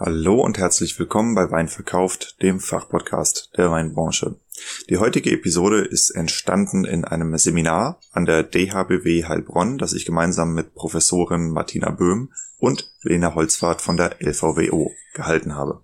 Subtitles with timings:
[0.00, 4.36] Hallo und herzlich willkommen bei Wein verkauft, dem Fachpodcast der Weinbranche.
[4.88, 10.54] Die heutige Episode ist entstanden in einem Seminar an der DHBW Heilbronn, das ich gemeinsam
[10.54, 15.82] mit Professorin Martina Böhm und Lena Holzfahrt von der LVWO gehalten habe.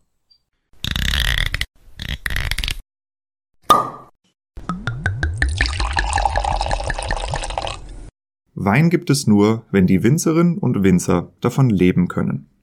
[8.54, 12.53] Wein gibt es nur, wenn die Winzerinnen und Winzer davon leben können.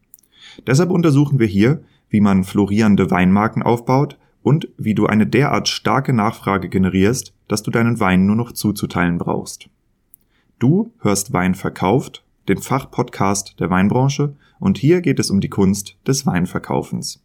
[0.67, 6.13] Deshalb untersuchen wir hier, wie man florierende Weinmarken aufbaut und wie du eine derart starke
[6.13, 9.69] Nachfrage generierst, dass du deinen Wein nur noch zuzuteilen brauchst.
[10.59, 15.97] Du hörst Wein verkauft, den Fachpodcast der Weinbranche, und hier geht es um die Kunst
[16.05, 17.23] des Weinverkaufens.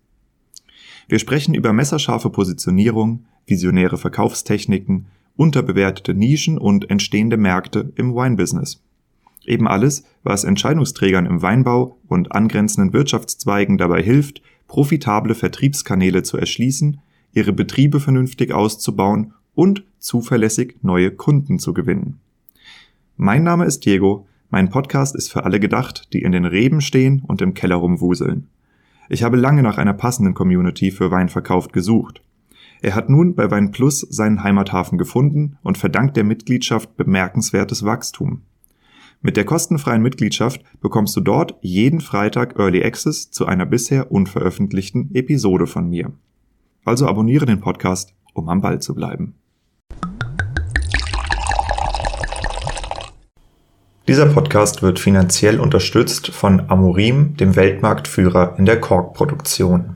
[1.08, 5.06] Wir sprechen über messerscharfe Positionierung, visionäre Verkaufstechniken,
[5.36, 8.82] unterbewertete Nischen und entstehende Märkte im Wine-Business.
[9.46, 17.00] Eben alles, was Entscheidungsträgern im Weinbau und angrenzenden Wirtschaftszweigen dabei hilft, profitable Vertriebskanäle zu erschließen,
[17.32, 22.18] ihre Betriebe vernünftig auszubauen und zuverlässig neue Kunden zu gewinnen.
[23.16, 27.22] Mein Name ist Diego, mein Podcast ist für alle gedacht, die in den Reben stehen
[27.26, 28.48] und im Keller rumwuseln.
[29.08, 32.20] Ich habe lange nach einer passenden Community für Weinverkauf gesucht.
[32.82, 38.42] Er hat nun bei Wein Plus seinen Heimathafen gefunden und verdankt der Mitgliedschaft bemerkenswertes Wachstum.
[39.26, 45.12] Mit der kostenfreien Mitgliedschaft bekommst du dort jeden Freitag Early Access zu einer bisher unveröffentlichten
[45.16, 46.12] Episode von mir.
[46.84, 49.34] Also abonniere den Podcast, um am Ball zu bleiben.
[54.06, 59.95] Dieser Podcast wird finanziell unterstützt von Amorim, dem Weltmarktführer in der Korkproduktion.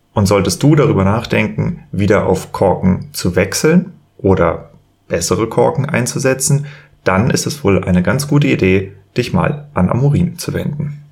[0.13, 4.71] Und solltest du darüber nachdenken, wieder auf Korken zu wechseln oder
[5.07, 6.65] bessere Korken einzusetzen,
[7.03, 11.03] dann ist es wohl eine ganz gute Idee, dich mal an Amorin zu wenden.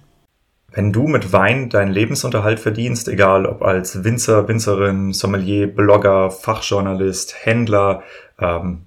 [0.72, 7.36] Wenn du mit Wein deinen Lebensunterhalt verdienst, egal ob als Winzer, Winzerin, Sommelier, Blogger, Fachjournalist,
[7.44, 8.04] Händler,
[8.40, 8.84] ähm,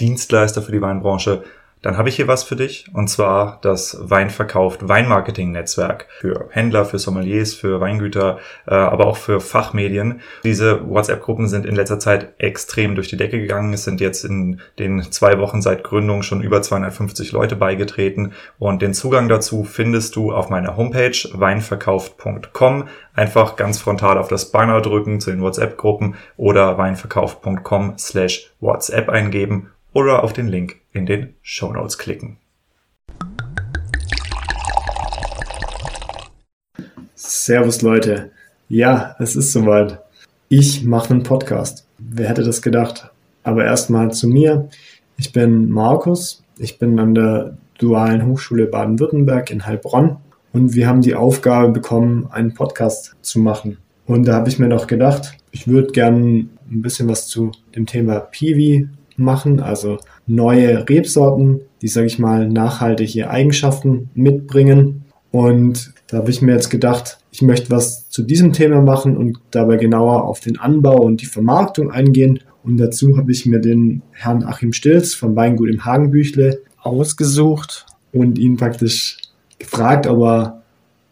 [0.00, 1.44] Dienstleister für die Weinbranche,
[1.82, 6.84] dann habe ich hier was für dich und zwar das Weinverkauft Weinmarketing Netzwerk für Händler,
[6.84, 10.20] für Sommeliers, für Weingüter, äh, aber auch für Fachmedien.
[10.44, 13.72] Diese WhatsApp-Gruppen sind in letzter Zeit extrem durch die Decke gegangen.
[13.72, 18.82] Es sind jetzt in den zwei Wochen seit Gründung schon über 250 Leute beigetreten und
[18.82, 22.88] den Zugang dazu findest du auf meiner Homepage weinverkauft.com.
[23.14, 29.70] Einfach ganz frontal auf das Banner drücken zu den WhatsApp-Gruppen oder weinverkauft.com slash WhatsApp eingeben
[29.92, 32.38] oder auf den Link in den Show Notes klicken.
[37.14, 38.30] Servus Leute.
[38.68, 40.00] Ja, es ist soweit.
[40.48, 41.86] Ich mache einen Podcast.
[41.98, 43.10] Wer hätte das gedacht?
[43.42, 44.68] Aber erstmal zu mir.
[45.16, 46.42] Ich bin Markus.
[46.58, 50.16] Ich bin an der Dualen Hochschule Baden-Württemberg in Heilbronn
[50.52, 53.78] und wir haben die Aufgabe bekommen, einen Podcast zu machen.
[54.06, 57.86] Und da habe ich mir noch gedacht, ich würde gerne ein bisschen was zu dem
[57.86, 58.88] Thema Piwi
[59.18, 65.04] machen, also neue Rebsorten, die, sage ich mal, nachhaltige Eigenschaften mitbringen.
[65.30, 69.38] Und da habe ich mir jetzt gedacht, ich möchte was zu diesem Thema machen und
[69.50, 72.40] dabei genauer auf den Anbau und die Vermarktung eingehen.
[72.64, 78.38] Und dazu habe ich mir den Herrn Achim Stilz vom Weingut im Hagenbüchle ausgesucht und
[78.38, 79.18] ihn praktisch
[79.58, 80.62] gefragt, ob er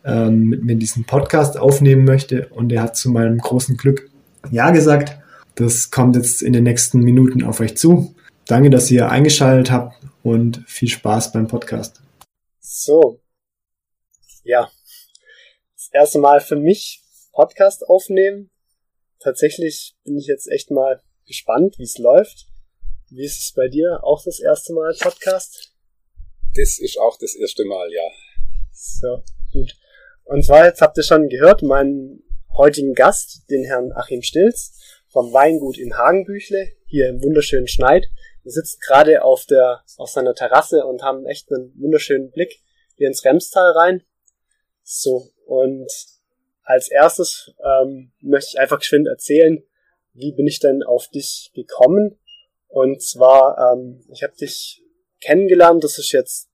[0.04, 2.48] ähm, mit mir diesen Podcast aufnehmen möchte.
[2.48, 4.08] Und er hat zu meinem großen Glück
[4.50, 5.18] Ja gesagt.
[5.56, 8.14] Das kommt jetzt in den nächsten Minuten auf euch zu.
[8.46, 12.02] Danke, dass ihr eingeschaltet habt und viel Spaß beim Podcast.
[12.60, 13.22] So.
[14.44, 14.70] Ja.
[15.74, 17.02] Das erste Mal für mich
[17.32, 18.50] Podcast aufnehmen.
[19.18, 22.48] Tatsächlich bin ich jetzt echt mal gespannt, wie es läuft.
[23.08, 24.00] Wie ist es bei dir?
[24.04, 25.72] Auch das erste Mal Podcast?
[26.54, 28.10] Das ist auch das erste Mal, ja.
[28.72, 29.22] So,
[29.54, 29.74] gut.
[30.24, 32.22] Und zwar, jetzt habt ihr schon gehört, meinen
[32.58, 34.76] heutigen Gast, den Herrn Achim Stilz
[35.16, 38.10] vom Weingut in Hagenbüchle, hier im wunderschönen Schneid.
[38.42, 42.60] Wir sitzen gerade auf der, auf seiner Terrasse und haben echt einen wunderschönen Blick
[42.96, 44.02] hier ins Remstal rein.
[44.82, 45.90] So, und
[46.64, 49.64] als erstes ähm, möchte ich einfach geschwind erzählen,
[50.12, 52.18] wie bin ich denn auf dich gekommen?
[52.68, 54.82] Und zwar, ähm, ich habe dich
[55.22, 56.50] kennengelernt, das ist jetzt,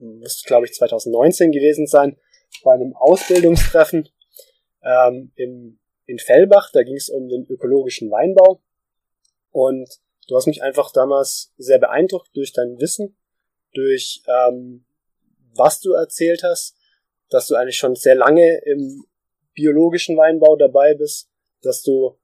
[0.00, 2.18] muss glaube ich 2019 gewesen sein,
[2.62, 4.10] bei einem Ausbildungstreffen
[4.82, 6.70] ähm, im, in Fellbach.
[6.72, 8.62] Da ging es um den ökologischen Weinbau.
[9.50, 9.88] Und
[10.28, 13.16] du hast mich einfach damals sehr beeindruckt durch dein Wissen,
[13.74, 14.84] durch ähm,
[15.54, 16.76] was du erzählt hast,
[17.28, 19.04] dass du eigentlich schon sehr lange im
[19.54, 21.30] biologischen Weinbau dabei bist,
[21.62, 22.18] dass du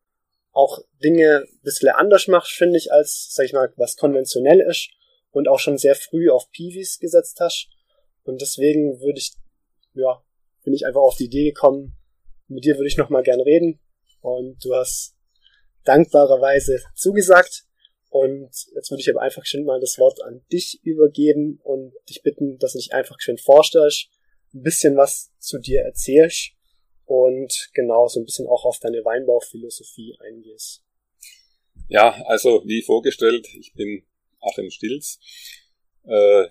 [0.52, 4.90] auch Dinge ein bisschen anders machst, finde ich, als, sag ich mal, was konventionell ist
[5.30, 7.68] und auch schon sehr früh auf Piwis gesetzt hast.
[8.24, 9.34] Und deswegen würde ich,
[9.94, 10.22] ja,
[10.64, 11.97] bin ich einfach auf die Idee gekommen,
[12.48, 13.80] mit dir würde ich nochmal gern reden.
[14.20, 15.14] Und du hast
[15.84, 17.64] dankbarerweise zugesagt.
[18.10, 22.22] Und jetzt würde ich aber einfach schon mal das Wort an dich übergeben und dich
[22.22, 24.08] bitten, dass du dich einfach schön vorstellst,
[24.54, 26.52] ein bisschen was zu dir erzählst
[27.04, 30.82] und genau so ein bisschen auch auf deine Weinbauphilosophie eingehst.
[31.88, 34.06] Ja, also wie vorgestellt, ich bin
[34.40, 35.18] Achim Stilz.
[36.04, 36.48] Äh,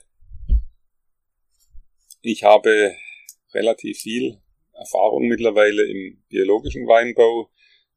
[2.22, 2.96] ich habe
[3.54, 4.42] relativ viel
[4.78, 7.50] Erfahrung mittlerweile im biologischen Weinbau.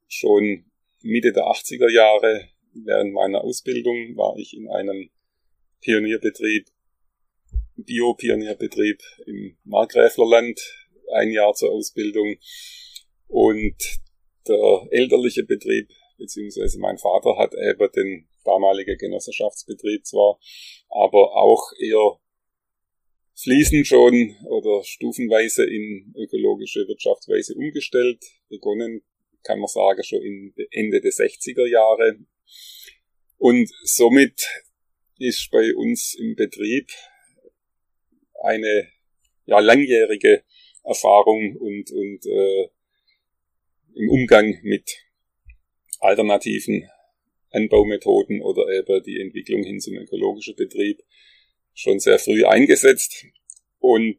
[0.09, 0.65] Schon
[1.03, 5.11] Mitte der 80er Jahre während meiner Ausbildung war ich in einem
[5.81, 6.67] Pionierbetrieb,
[7.77, 10.61] Bio-Pionierbetrieb im Markgräflerland,
[11.15, 12.37] ein Jahr zur Ausbildung.
[13.29, 13.77] Und
[14.47, 20.39] der elterliche Betrieb, beziehungsweise mein Vater hat eben den damaligen Genossenschaftsbetrieb zwar,
[20.89, 22.19] aber auch eher
[23.43, 28.23] fließend schon oder stufenweise in ökologische Wirtschaftsweise umgestellt.
[28.49, 29.03] Begonnen,
[29.43, 32.19] kann man sagen, schon in Ende der 60er Jahre.
[33.39, 34.47] Und somit
[35.19, 36.91] ist bei uns im Betrieb
[38.43, 38.89] eine
[39.47, 40.45] ja, langjährige
[40.85, 42.69] Erfahrung und, und äh,
[43.95, 44.91] im Umgang mit
[45.99, 46.89] alternativen
[47.51, 51.03] Anbaumethoden oder eben die Entwicklung hin zum ökologischen Betrieb
[51.75, 53.27] schon sehr früh eingesetzt
[53.79, 54.19] und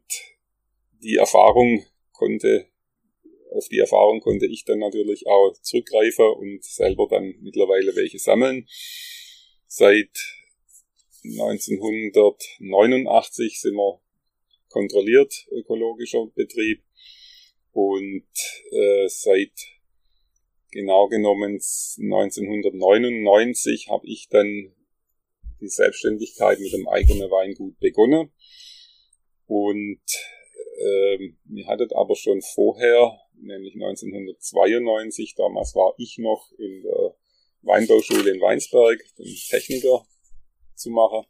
[1.02, 2.68] die Erfahrung konnte,
[3.50, 8.66] auf die Erfahrung konnte ich dann natürlich auch zurückgreifen und selber dann mittlerweile welche sammeln.
[9.66, 10.16] Seit
[11.24, 14.00] 1989 sind wir
[14.68, 16.82] kontrolliert ökologischer Betrieb
[17.72, 18.28] und
[18.70, 19.52] äh, seit
[20.70, 24.72] genau genommen 1999 habe ich dann
[25.62, 28.32] die Selbstständigkeit mit dem eigenen Weingut begonnen.
[29.46, 30.02] Und
[30.78, 37.16] ähm, wir hatten aber schon vorher, nämlich 1992, damals war ich noch in der
[37.62, 40.04] Weinbauschule in Weinsberg, den Techniker
[40.74, 41.24] zu machen.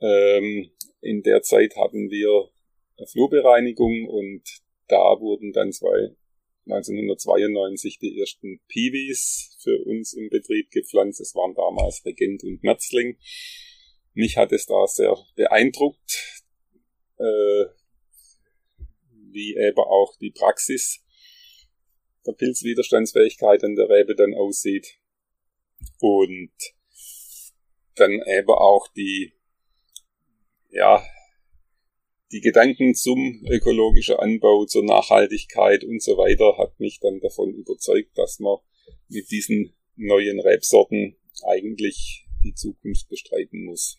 [0.00, 0.70] Ähm,
[1.00, 2.50] in der Zeit hatten wir
[3.10, 4.42] Flurbereinigung und
[4.88, 6.14] da wurden dann zwei
[6.66, 11.20] 1992 die ersten Piwis für uns im Betrieb gepflanzt.
[11.20, 13.18] Es waren damals Regent und Merzling.
[14.14, 16.42] Mich hat es da sehr beeindruckt,
[17.18, 17.64] äh,
[19.32, 21.02] wie eben auch die Praxis
[22.26, 24.98] der Pilzwiderstandsfähigkeit an der Rebe dann aussieht.
[25.98, 26.52] Und
[27.96, 29.32] dann eben auch die,
[30.70, 31.04] ja,
[32.32, 38.16] die Gedanken zum ökologischen Anbau, zur Nachhaltigkeit und so weiter hat mich dann davon überzeugt,
[38.16, 38.58] dass man
[39.08, 43.98] mit diesen neuen Rebsorten eigentlich die Zukunft bestreiten muss.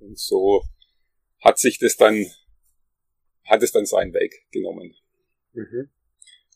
[0.00, 0.62] Und so
[1.40, 2.26] hat sich das dann,
[3.44, 4.94] hat es dann seinen Weg genommen.
[5.52, 5.88] Mhm.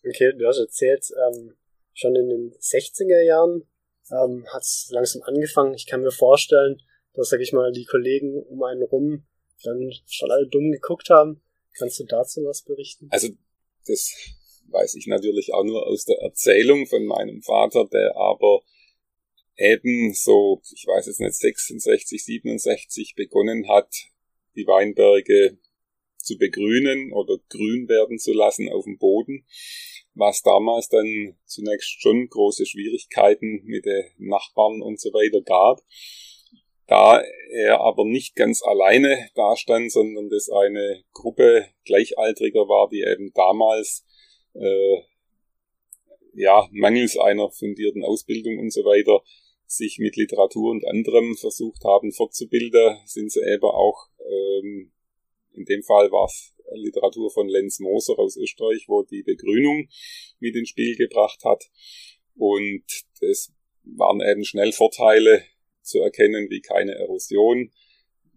[0.05, 1.57] Okay, du hast erzählt, ähm,
[1.95, 3.63] schon in den 60er Jahren
[4.11, 5.75] ähm, hat es langsam angefangen.
[5.75, 6.83] Ich kann mir vorstellen,
[7.15, 9.27] dass, sag ich mal, die Kollegen um einen rum
[9.63, 11.41] dann schon alle dumm geguckt haben.
[11.79, 13.09] Kannst du dazu was berichten?
[13.11, 13.29] Also,
[13.87, 14.13] das
[14.69, 18.63] weiß ich natürlich auch nur aus der Erzählung von meinem Vater, der aber
[19.57, 23.93] eben so, ich weiß jetzt nicht, 66, 67 begonnen hat,
[24.55, 25.59] die Weinberge
[26.19, 29.47] zu begrünen oder grün werden zu lassen auf dem Boden,
[30.15, 35.81] was damals dann zunächst schon große Schwierigkeiten mit den Nachbarn und so weiter gab.
[36.87, 43.33] Da er aber nicht ganz alleine dastand, sondern das eine Gruppe Gleichaltriger war, die eben
[43.35, 44.05] damals
[44.55, 45.03] äh,
[46.35, 49.23] ja mangels einer fundierten Ausbildung und so weiter
[49.67, 54.93] sich mit Literatur und anderem versucht haben fortzubilden, sind sie eben auch ähm,
[55.57, 59.89] in dem Fall war es Literatur von Lenz Moser aus Österreich, wo die Begrünung
[60.39, 61.65] mit ins Spiel gebracht hat.
[62.37, 62.85] Und
[63.21, 63.53] es
[63.85, 65.43] waren eben schnell Vorteile
[65.87, 67.71] zu erkennen, wie keine Erosion,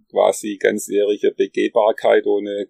[0.10, 2.70] quasi ganzjährige Begehbarkeit ohne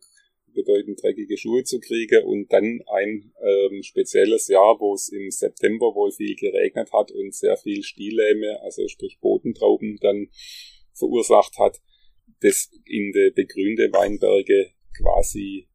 [0.53, 5.93] bedeutend dreckige Schuhe zu kriegen und dann ein ähm, spezielles Jahr, wo es im September
[5.93, 10.27] wohl viel geregnet hat und sehr viel Stilllähme, also sprich Bodentrauben dann
[10.93, 11.79] verursacht hat,
[12.41, 15.67] das in de begrünte Weinberge quasi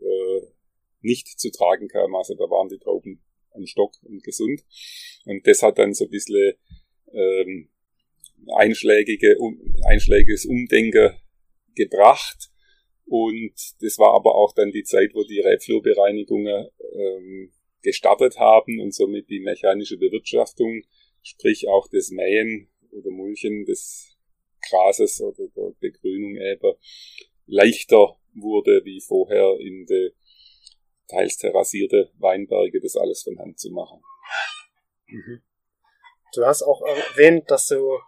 [0.00, 0.40] äh,
[1.00, 2.14] nicht zu tragen kam.
[2.14, 4.64] Also da waren die Trauben am Stock und gesund.
[5.24, 6.54] Und das hat dann so ein bisschen
[7.12, 7.68] ähm,
[8.54, 11.12] einschlägige, um, einschlägiges Umdenken
[11.74, 12.50] gebracht.
[13.06, 18.94] Und das war aber auch dann die Zeit, wo die Rebflurbereinigungen ähm, gestartet haben und
[18.94, 20.82] somit die mechanische Bewirtschaftung,
[21.22, 24.16] sprich auch das Mähen oder Mulchen des
[24.68, 26.74] Grases oder der Begrünung eben,
[27.46, 30.12] leichter wurde wie vorher in de
[31.08, 34.02] teils terrassierte Weinberge, das alles von Hand zu machen.
[35.06, 35.42] Mhm.
[36.36, 37.98] Du hast auch erwähnt, dass du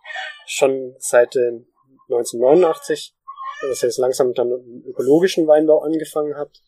[0.46, 3.14] schon seit 1989,
[3.62, 6.62] dass ihr jetzt langsam dann im ökologischen Weinbau angefangen habt.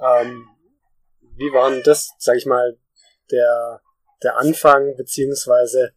[0.00, 0.48] Ähm,
[1.36, 2.78] wie war denn das, sag ich mal,
[3.30, 3.80] der,
[4.22, 5.94] der Anfang, beziehungsweise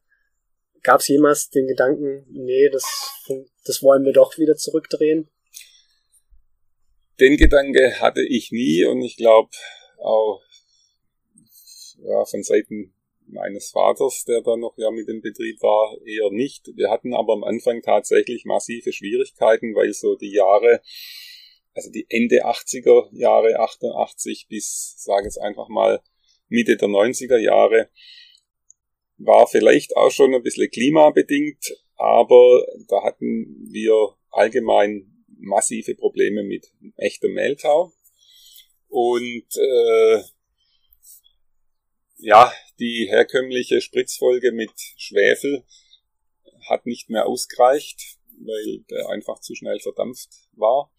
[0.81, 2.83] gab es jemals den Gedanken, nee, das,
[3.65, 5.29] das wollen wir doch wieder zurückdrehen?
[7.19, 9.51] Den Gedanke hatte ich nie und ich glaube
[9.99, 10.41] auch
[12.03, 12.93] ja, von Seiten
[13.31, 16.69] meines Vaters, der da noch ja mit dem Betrieb war, eher nicht.
[16.75, 20.81] Wir hatten aber am Anfang tatsächlich massive Schwierigkeiten, weil so die Jahre,
[21.73, 26.01] also die Ende 80er Jahre, 88 bis, sage jetzt einfach mal,
[26.47, 27.89] Mitte der 90er Jahre,
[29.17, 36.67] war vielleicht auch schon ein bisschen klimabedingt, aber da hatten wir allgemein massive Probleme mit
[36.97, 37.91] echtem Mehltau.
[38.87, 40.21] Und äh,
[42.17, 45.63] ja, die herkömmliche Spritzfolge mit Schwefel
[46.67, 50.91] hat nicht mehr ausgereicht, weil der einfach zu schnell verdampft war.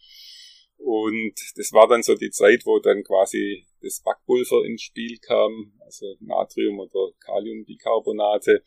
[0.77, 5.73] Und das war dann so die Zeit, wo dann quasi das Backpulver ins Spiel kam,
[5.81, 8.65] also Natrium oder Kaliumbicarbonate.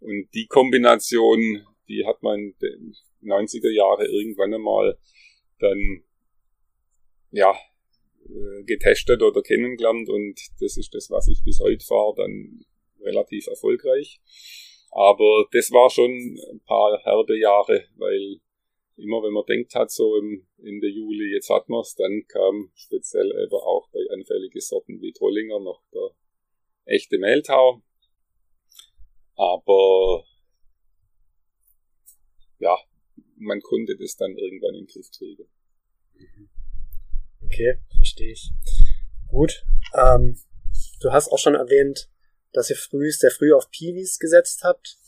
[0.00, 4.98] Und die Kombination, die hat man in den 90er Jahre irgendwann einmal
[5.58, 6.04] dann,
[7.30, 7.54] ja,
[8.28, 12.64] äh, getestet oder kennengelernt und das ist das, was ich bis heute fahre, dann
[13.00, 14.20] relativ erfolgreich.
[14.90, 18.40] Aber das war schon ein paar herbe Jahre, weil
[18.96, 22.70] immer wenn man denkt hat, so im Ende Juli, jetzt hat man es, dann kam
[22.74, 26.10] speziell eben auch bei anfälligen Sorten wie Trollinger noch der
[26.86, 27.82] echte Mehltau.
[29.34, 30.24] Aber
[32.58, 32.76] ja,
[33.36, 35.46] man konnte das dann irgendwann in den Griff kriegen.
[37.46, 38.50] Okay, verstehe ich.
[39.28, 39.64] Gut.
[39.94, 40.38] Ähm,
[41.00, 42.08] du hast auch schon erwähnt,
[42.52, 44.98] dass ihr früh, sehr früh auf Piwis gesetzt habt.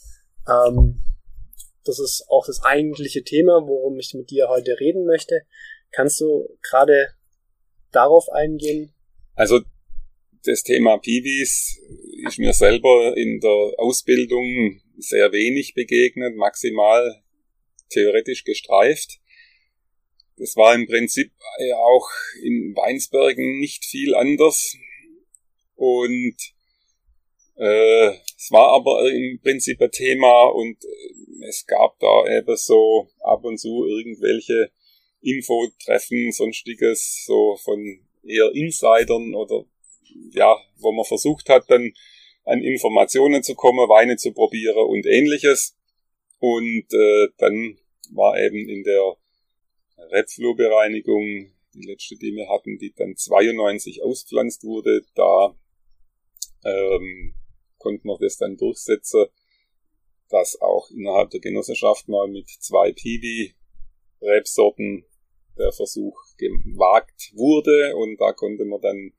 [0.49, 1.03] Ähm,
[1.85, 5.43] das ist auch das eigentliche Thema, worum ich mit dir heute reden möchte.
[5.91, 7.09] Kannst du gerade
[7.93, 8.93] darauf eingehen?
[9.35, 9.61] Also
[10.45, 11.81] das Thema Piwis
[12.27, 17.23] ist mir selber in der Ausbildung sehr wenig begegnet, maximal
[17.91, 19.21] theoretisch gestreift.
[20.39, 21.33] Das war im Prinzip
[21.75, 22.09] auch
[22.43, 24.77] in Weinsbergen nicht viel anders.
[25.75, 26.37] Und
[27.57, 33.09] äh, es war aber im Prinzip ein Thema und äh, es gab da eben so
[33.21, 34.71] ab und zu irgendwelche
[35.21, 39.65] Infotreffen, sonstiges, so von eher Insidern oder
[40.31, 41.93] ja, wo man versucht hat, dann
[42.45, 45.77] an Informationen zu kommen, Weine zu probieren und ähnliches.
[46.39, 47.79] Und äh, dann
[48.13, 49.17] war eben in der
[50.13, 55.55] Rebflurbereinigung, die letzte, die wir hatten, die dann 92 auspflanzt wurde, da
[56.65, 57.35] ähm,
[57.79, 59.27] konnten wir das dann durchsetzen,
[60.29, 65.05] dass auch innerhalb der Genossenschaft mal mit zwei Piwi-Rebsorten
[65.57, 69.13] der Versuch gewagt wurde und da konnte man dann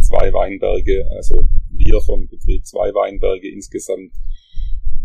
[0.00, 4.14] zwei Weinberge, also wir vom Betrieb zwei Weinberge insgesamt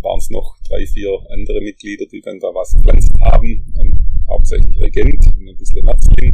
[0.02, 3.74] waren es noch drei, vier andere Mitglieder, die dann da was gepflanzt haben
[4.28, 6.34] hauptsächlich Regent und ein bisschen Herzling.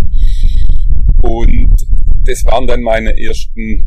[1.22, 1.76] Und
[2.26, 3.84] das waren dann meine ersten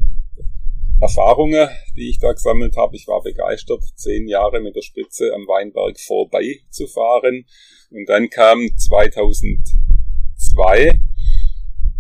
[1.01, 2.95] Erfahrungen, die ich da gesammelt habe.
[2.97, 7.45] Ich war begeistert, zehn Jahre mit der Spitze am Weinberg vorbei zu fahren.
[7.91, 11.01] Und dann kam 2002,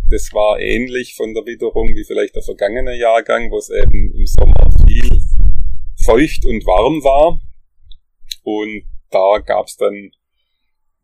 [0.08, 4.26] das war ähnlich von der Witterung wie vielleicht der vergangene Jahrgang, wo es eben im
[4.26, 5.18] Sommer viel
[6.04, 7.40] feucht und warm war.
[8.44, 10.12] Und da gab es dann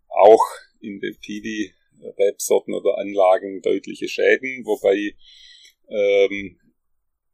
[0.09, 0.45] auch
[0.81, 5.15] in den PD-Rebsorten oder Anlagen deutliche Schäden, wobei
[5.89, 6.59] ähm,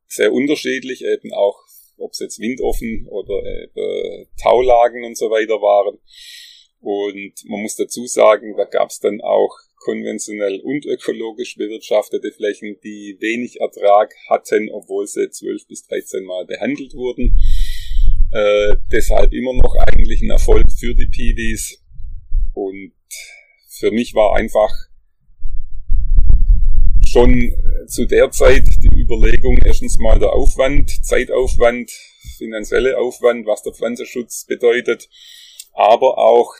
[0.06, 1.58] sehr unterschiedlich eben auch,
[1.96, 5.98] ob es jetzt windoffen oder eben Taulagen und so weiter waren.
[6.80, 12.78] Und man muss dazu sagen, da gab es dann auch konventionell und ökologisch bewirtschaftete Flächen,
[12.82, 17.36] die wenig Ertrag hatten, obwohl sie 12 bis 13 Mal behandelt wurden.
[18.32, 21.82] Äh, deshalb immer noch eigentlich ein Erfolg für die PDs.
[22.54, 22.92] Und
[23.78, 24.70] für mich war einfach
[27.06, 27.54] schon
[27.86, 31.90] zu der Zeit die Überlegung, erstens mal der Aufwand, Zeitaufwand,
[32.38, 35.08] finanzielle Aufwand, was der Pflanzenschutz bedeutet,
[35.72, 36.54] aber auch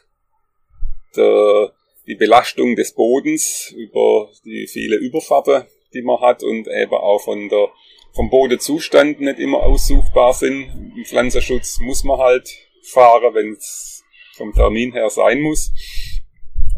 [1.17, 1.73] der,
[2.07, 7.49] die Belastung des Bodens über die viele Überfahrten, die man hat und eben auch von
[7.49, 7.69] der,
[8.13, 10.93] vom Bodenzustand nicht immer aussuchbar sind.
[10.97, 12.49] Im Pflanzenschutz muss man halt
[12.83, 14.05] fahren, wenn es
[14.37, 15.73] vom Termin her sein muss.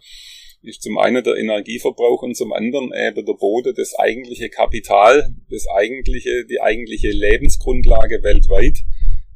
[0.63, 5.67] ist zum einen der Energieverbrauch und zum anderen eben der Boden das eigentliche Kapital, das
[5.69, 8.79] eigentliche, die eigentliche Lebensgrundlage weltweit,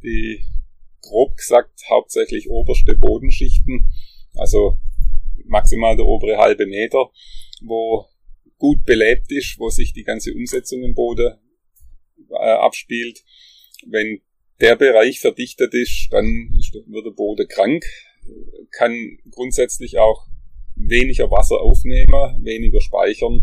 [0.03, 0.45] die
[1.01, 3.91] grob gesagt hauptsächlich oberste Bodenschichten,
[4.35, 4.79] also
[5.45, 7.11] maximal der obere halbe Meter,
[7.63, 8.07] wo
[8.59, 11.35] gut belebt ist, wo sich die ganze Umsetzung im Boden
[12.31, 13.25] äh, abspielt.
[13.87, 14.21] Wenn
[14.61, 16.25] der Bereich verdichtet ist, dann
[16.87, 17.85] wird der Boden krank,
[18.71, 20.27] kann grundsätzlich auch
[20.77, 23.43] weniger Wasser aufnehmen, weniger speichern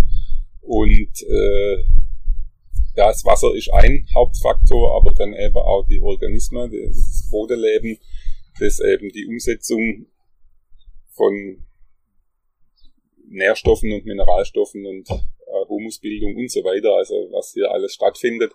[0.62, 1.84] und äh,
[2.96, 7.98] ja, das Wasser ist ein Hauptfaktor, aber dann eben auch die Organismen, das Bodenleben,
[8.60, 10.08] das eben die Umsetzung
[11.12, 11.64] von
[13.30, 18.52] Nährstoffen und Mineralstoffen und äh, Humusbildung und so weiter, also was hier alles stattfindet.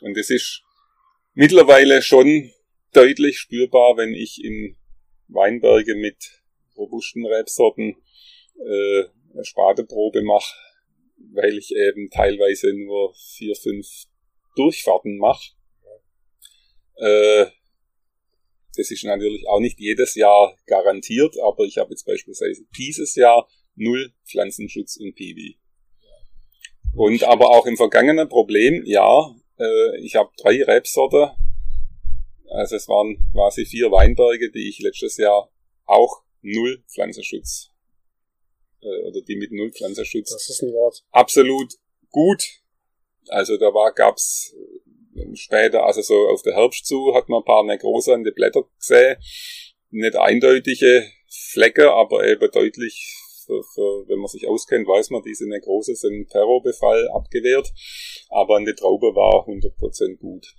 [0.00, 0.62] Und es ist
[1.34, 2.50] mittlerweile schon
[2.92, 4.76] deutlich spürbar, wenn ich in
[5.28, 6.42] Weinberge mit
[6.76, 7.96] robusten Rebsorten
[8.58, 10.54] äh, eine Spateprobe mache,
[11.34, 13.86] weil ich eben teilweise nur vier, fünf
[14.56, 15.52] Durchfahrten mache.
[16.96, 17.46] Äh,
[18.76, 23.48] das ist natürlich auch nicht jedes Jahr garantiert, aber ich habe jetzt beispielsweise dieses Jahr
[23.76, 25.58] null Pflanzenschutz in Piwi.
[26.94, 31.32] Und aber auch im vergangenen Problem, ja, äh, ich habe drei Rebsorte,
[32.50, 35.50] also es waren quasi vier Weinberge, die ich letztes Jahr
[35.84, 37.70] auch null Pflanzenschutz
[38.80, 40.30] äh, oder die mit null Pflanzenschutz.
[40.30, 41.04] Das ist ein Wort.
[41.10, 41.74] Absolut
[42.10, 42.42] gut.
[43.28, 44.54] Also da war gab's
[45.14, 48.30] äh, später, also so auf der Herbst zu, hat man ein paar Negrose an die
[48.30, 49.16] Blätter gesehen.
[49.90, 53.14] Nicht eindeutige Flecke, aber eben deutlich
[53.46, 57.72] für, für, wenn man sich auskennt, weiß man, Nekrose sind Terrorbefall abgewehrt,
[58.28, 60.54] aber der Traube war 100% gut.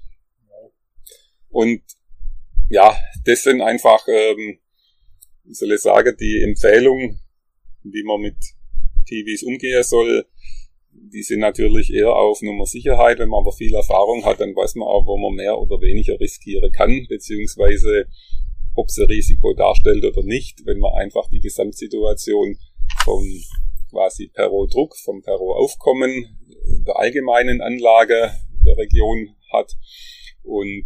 [1.50, 1.82] Und
[2.70, 2.96] ja,
[3.26, 4.60] das sind einfach, ähm,
[5.44, 7.20] wie soll ich sagen, die Empfehlung,
[7.84, 8.36] wie man mit
[9.08, 10.26] TVs umgehen soll,
[10.92, 13.20] die sind natürlich eher auf Nummer Sicherheit.
[13.20, 16.20] Wenn man aber viel Erfahrung hat, dann weiß man auch, wo man mehr oder weniger
[16.20, 18.08] riskieren kann, beziehungsweise
[18.76, 22.58] ob es ein Risiko darstellt oder nicht, wenn man einfach die Gesamtsituation
[23.08, 23.24] vom
[23.90, 26.38] quasi Perro-Druck, vom Perro-Aufkommen
[26.86, 28.34] der allgemeinen Anlage
[28.66, 29.72] der Region hat
[30.44, 30.86] und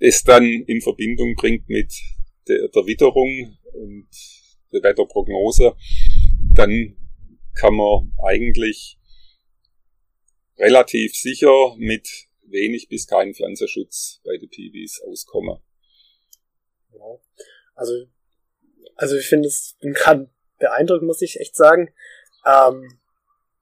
[0.00, 1.94] es dann in Verbindung bringt mit
[2.48, 4.08] der, der Witterung und
[4.72, 5.76] der Wetterprognose,
[6.56, 6.96] dann
[7.54, 8.98] kann man eigentlich
[10.58, 12.08] relativ sicher mit
[12.42, 15.58] wenig bis keinen Pflanzenschutz bei den PVs auskommen.
[16.92, 17.20] Ja.
[17.76, 17.92] Also,
[18.96, 21.92] also ich finde es bin gerade beeindruckend, muss ich echt sagen.
[22.44, 22.98] Ähm,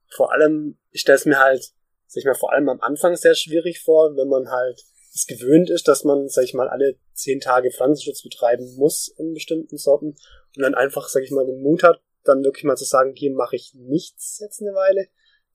[0.09, 1.73] vor allem, ich stelle es mir halt,
[2.07, 5.69] sag ich mal, vor allem am Anfang sehr schwierig vor, wenn man halt es gewöhnt
[5.69, 10.17] ist, dass man, sag ich mal, alle zehn Tage Pflanzenschutz betreiben muss in bestimmten Sorten
[10.55, 13.31] und dann einfach, sag ich mal, den Mut hat, dann wirklich mal zu sagen, hier
[13.31, 15.07] mache ich nichts jetzt eine Weile.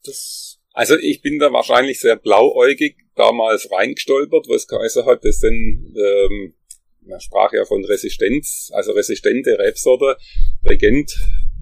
[0.04, 5.94] Das also ich bin da wahrscheinlich sehr blauäugig damals reingestolpert, was geheißen hat, das sind
[5.96, 6.54] ähm,
[7.02, 10.16] man sprach ja von Resistenz, also resistente Rebsorte.
[10.68, 11.12] Regent,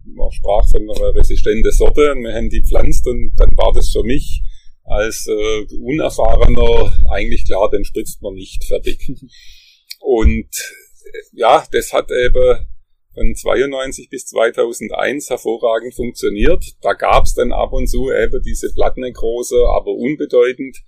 [0.05, 3.91] man sprach von einer resistente Sorte und wir haben die pflanzt und dann war das
[3.91, 4.43] für mich
[4.89, 8.99] als äh, Unerfahrener eigentlich klar, den spritzt man nicht fertig.
[10.01, 12.67] Und äh, ja, das hat eben
[13.13, 16.65] von 92 bis 2001 hervorragend funktioniert.
[16.81, 20.79] Da gab's dann ab und zu eben diese Plattennekrose, aber unbedeutend,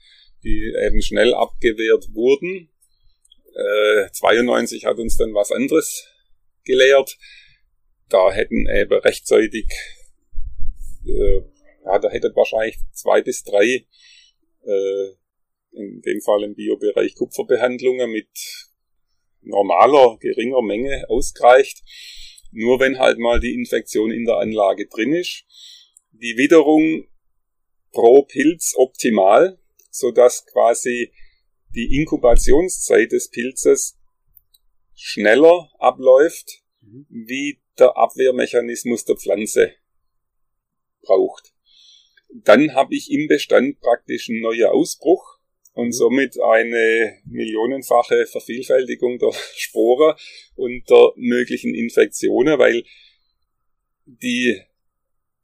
[0.44, 2.70] die eben schnell abgewehrt wurden.
[3.60, 6.06] Äh, 92 hat uns dann was anderes
[6.64, 7.18] gelehrt.
[8.08, 9.66] Da hätten eben rechtzeitig,
[11.06, 11.40] äh,
[11.84, 13.86] ja, da hätten wahrscheinlich zwei bis drei,
[14.64, 15.08] äh,
[15.72, 18.30] in dem Fall im Biobereich Kupferbehandlungen mit
[19.42, 21.82] normaler, geringer Menge ausgereicht.
[22.52, 25.44] Nur wenn halt mal die Infektion in der Anlage drin ist.
[26.12, 27.06] Die Witterung
[27.92, 29.58] pro Pilz optimal,
[29.90, 31.12] so dass quasi
[31.74, 33.98] die Inkubationszeit des Pilzes
[34.94, 37.06] schneller abläuft, mhm.
[37.08, 39.72] wie der Abwehrmechanismus der Pflanze
[41.02, 41.54] braucht.
[42.32, 45.38] dann habe ich im Bestand praktisch einen neuen Ausbruch
[45.72, 45.92] und mhm.
[45.92, 50.16] somit eine millionenfache Vervielfältigung der Sporen
[50.56, 52.84] und der möglichen Infektionen, weil
[54.04, 54.60] die,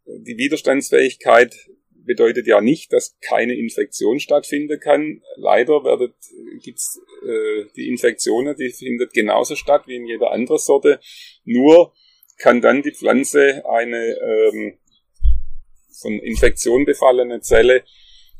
[0.04, 1.65] die Widerstandsfähigkeit
[2.06, 5.22] bedeutet ja nicht, dass keine Infektion stattfinden kann.
[5.36, 6.14] Leider werdet,
[6.62, 11.00] gibt's äh, die Infektionen, die findet genauso statt wie in jeder anderen Sorte.
[11.44, 11.92] Nur
[12.38, 14.78] kann dann die Pflanze eine ähm,
[16.00, 17.84] von Infektion befallene Zelle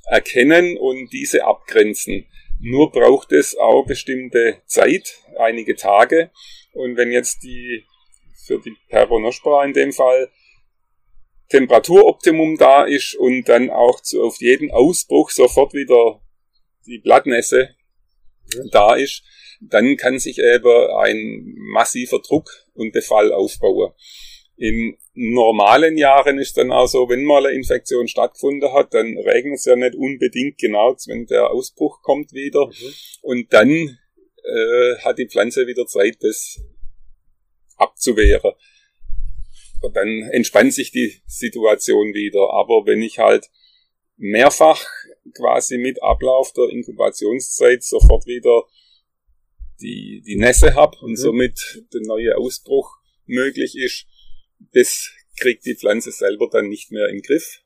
[0.07, 2.27] erkennen und diese abgrenzen.
[2.61, 6.31] Nur braucht es auch bestimmte Zeit, einige Tage.
[6.73, 7.85] Und wenn jetzt die
[8.47, 10.31] für die Peronospora in dem Fall
[11.49, 16.21] Temperaturoptimum da ist und dann auch zu, auf jeden Ausbruch sofort wieder
[16.87, 17.71] die Blattnässe
[18.71, 19.23] da ist,
[19.61, 23.93] dann kann sich eben ein massiver Druck und Befall aufbauen.
[24.57, 29.59] In normalen Jahren ist dann auch so, wenn mal eine Infektion stattgefunden hat, dann regnet
[29.59, 32.67] es ja nicht unbedingt genau, wenn der Ausbruch kommt wieder.
[32.67, 32.95] Mhm.
[33.23, 36.61] Und dann äh, hat die Pflanze wieder Zeit, das
[37.77, 38.53] abzuwehren.
[39.93, 42.51] Dann entspannt sich die Situation wieder.
[42.53, 43.47] Aber wenn ich halt
[44.17, 44.85] mehrfach
[45.35, 48.65] quasi mit Ablauf der Inkubationszeit sofort wieder
[49.81, 51.17] die, die Nässe habe und mhm.
[51.17, 52.91] somit der neue Ausbruch
[53.27, 54.07] möglich ist,
[54.73, 57.63] das kriegt die Pflanze selber dann nicht mehr in den Griff.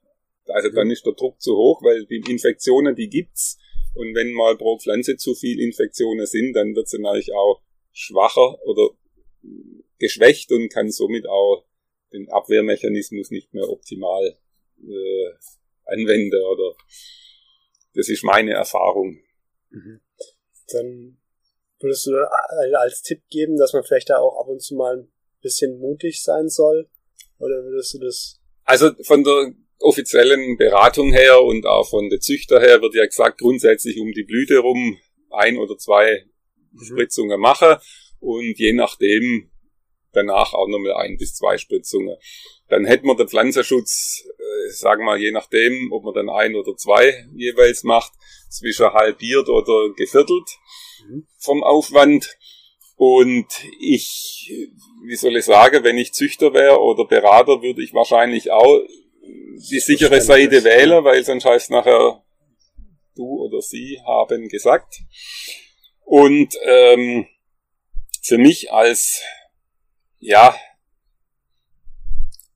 [0.47, 3.59] Also dann ist der Druck zu hoch, weil die Infektionen, die gibt's.
[3.95, 8.61] Und wenn mal pro Pflanze zu viel Infektionen sind, dann wird sie natürlich auch schwacher
[8.65, 8.91] oder
[9.99, 11.65] geschwächt und kann somit auch
[12.13, 14.39] den Abwehrmechanismus nicht mehr optimal
[14.83, 15.31] äh,
[15.85, 16.43] anwenden.
[16.45, 16.75] Oder
[17.95, 19.21] das ist meine Erfahrung.
[19.71, 20.01] Mhm.
[20.73, 21.19] Dann
[21.81, 22.13] würdest du
[22.79, 26.23] als Tipp geben, dass man vielleicht da auch ab und zu mal ein bisschen mutig
[26.23, 26.89] sein soll?
[27.39, 28.41] Oder würdest du das?
[28.65, 33.41] Also von der offiziellen Beratung her und auch von der Züchter her wird ja gesagt,
[33.41, 34.99] grundsätzlich um die Blüte rum
[35.31, 36.27] ein oder zwei
[36.71, 36.85] mhm.
[36.85, 37.77] Spritzungen machen
[38.21, 39.50] und je nachdem
[40.13, 42.17] danach auch nochmal ein bis zwei Spritzungen.
[42.69, 46.77] Dann hätten wir den Pflanzenschutz, äh, sagen wir je nachdem, ob man dann ein oder
[46.77, 48.13] zwei jeweils macht,
[48.49, 50.49] zwischen halbiert oder geviertelt
[51.09, 51.27] mhm.
[51.39, 52.37] vom Aufwand.
[52.97, 53.47] Und
[53.81, 54.53] ich,
[55.05, 58.83] wie soll ich sagen, wenn ich Züchter wäre oder Berater, würde ich wahrscheinlich auch
[59.23, 62.23] die sichere Seite wählen, weil sonst heißt nachher
[63.15, 65.01] du oder sie haben gesagt.
[66.05, 67.27] Und ähm,
[68.23, 69.23] für mich als
[70.21, 70.55] ja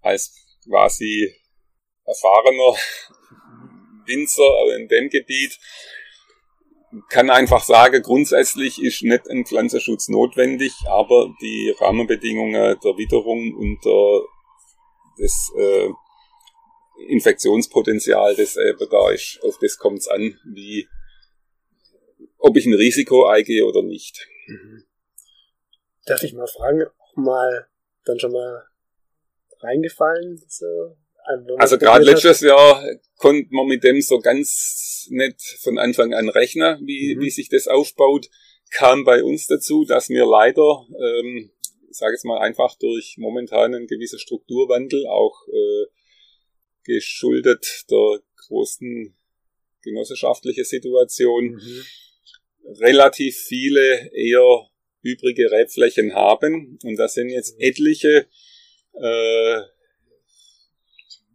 [0.01, 0.35] als
[0.69, 1.35] quasi
[2.05, 2.77] erfahrener
[4.07, 5.59] Winzer in dem Gebiet
[7.09, 13.85] kann einfach sagen, grundsätzlich ist nicht ein Pflanzenschutz notwendig, aber die Rahmenbedingungen der Witterung und
[13.85, 14.21] der,
[15.19, 15.89] des äh,
[17.09, 20.89] Infektionspotenzial, das eben da ist, auf das kommt es an, wie
[22.39, 24.29] ob ich ein Risiko eingehe oder nicht.
[24.47, 24.85] Mhm.
[26.05, 26.85] Darf ich mal fragen,
[27.17, 27.67] mal
[28.05, 28.65] dann schon mal
[29.61, 30.43] reingefallen?
[30.49, 30.97] So,
[31.59, 32.85] also gerade letztes Jahr
[33.17, 37.21] konnte man mit dem so ganz nicht von Anfang an rechnen, wie, mhm.
[37.21, 38.29] wie sich das aufbaut.
[38.71, 41.51] Kam bei uns dazu, dass wir leider, ähm,
[41.91, 45.87] ich sage jetzt mal einfach durch momentanen gewisser Strukturwandel, auch äh,
[46.85, 49.17] geschuldet der großen
[49.83, 51.85] genossenschaftlichen Situation, mhm.
[52.81, 54.69] relativ viele eher
[55.05, 56.79] übrige Rebflächen haben.
[56.83, 57.63] Und da sind jetzt mhm.
[57.63, 58.27] etliche
[58.95, 59.61] äh,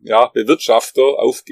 [0.02, 1.44] ja, Bewirtschafter, auf,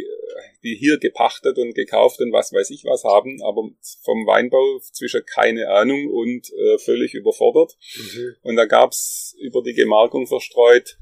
[0.64, 3.70] die hier gepachtet und gekauft und was weiß ich was haben, aber
[4.04, 7.78] vom Weinbau zwischen keine Ahnung und äh, völlig überfordert.
[7.96, 8.36] Mhm.
[8.42, 10.98] Und da gab's über die Gemarkung verstreut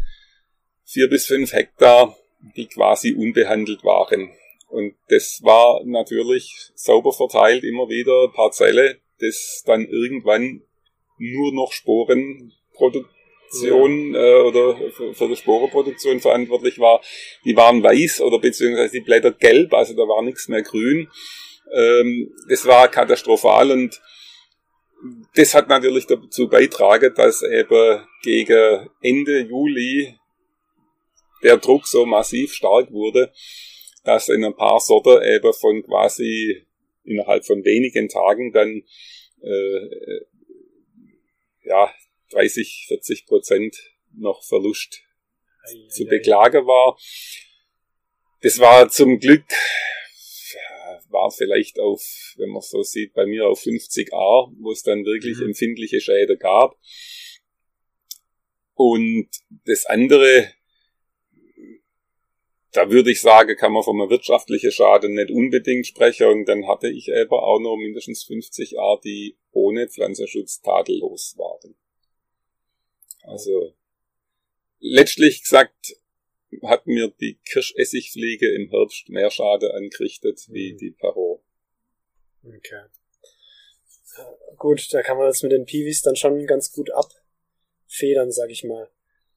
[0.84, 2.17] vier bis fünf Hektar,
[2.56, 4.32] die quasi unbehandelt waren.
[4.67, 10.62] Und das war natürlich sauber verteilt immer wieder Parzelle, das dann irgendwann
[11.17, 17.01] nur noch Sporenproduktion äh, oder für, für die Sporenproduktion verantwortlich war,
[17.45, 21.10] die waren weiß oder beziehungsweise die Blätter gelb, also da war nichts mehr grün.
[21.73, 24.01] Ähm, das war katastrophal und
[25.36, 30.15] das hat natürlich dazu beitragen, dass eben gegen Ende Juli
[31.43, 33.32] der Druck so massiv stark wurde,
[34.04, 36.65] dass in ein paar Sorten eben von quasi
[37.04, 38.84] innerhalb von wenigen Tagen dann
[39.41, 40.25] äh,
[41.65, 41.93] ja
[42.32, 43.75] 30, 40 Prozent
[44.13, 45.04] noch Verlust
[45.63, 46.97] ei, zu ei, beklagen war.
[48.41, 49.45] Das war zum Glück,
[51.15, 52.04] war vielleicht auf,
[52.38, 55.47] wenn man so sieht, bei mir auf 50 A, wo es dann wirklich mhm.
[55.47, 56.78] empfindliche Schäden gab.
[58.73, 59.30] Und
[59.65, 60.51] das andere,
[62.75, 66.27] da würde ich sagen, kann man vom wirtschaftlichen Schaden nicht unbedingt sprechen.
[66.27, 71.75] Und dann hatte ich eben auch noch mindestens 50 Arten, die ohne Pflanzenschutz tadellos waren.
[73.23, 73.73] Also
[74.79, 75.95] letztlich gesagt
[76.63, 80.77] hat mir die Kirschessigfliege im Herbst mehr Schade angerichtet wie mhm.
[80.77, 81.43] die Paro.
[82.43, 82.83] Okay.
[84.57, 88.63] Gut, da kann man das mit den Piwis dann schon ganz gut abfedern, sag ich
[88.63, 88.89] mal.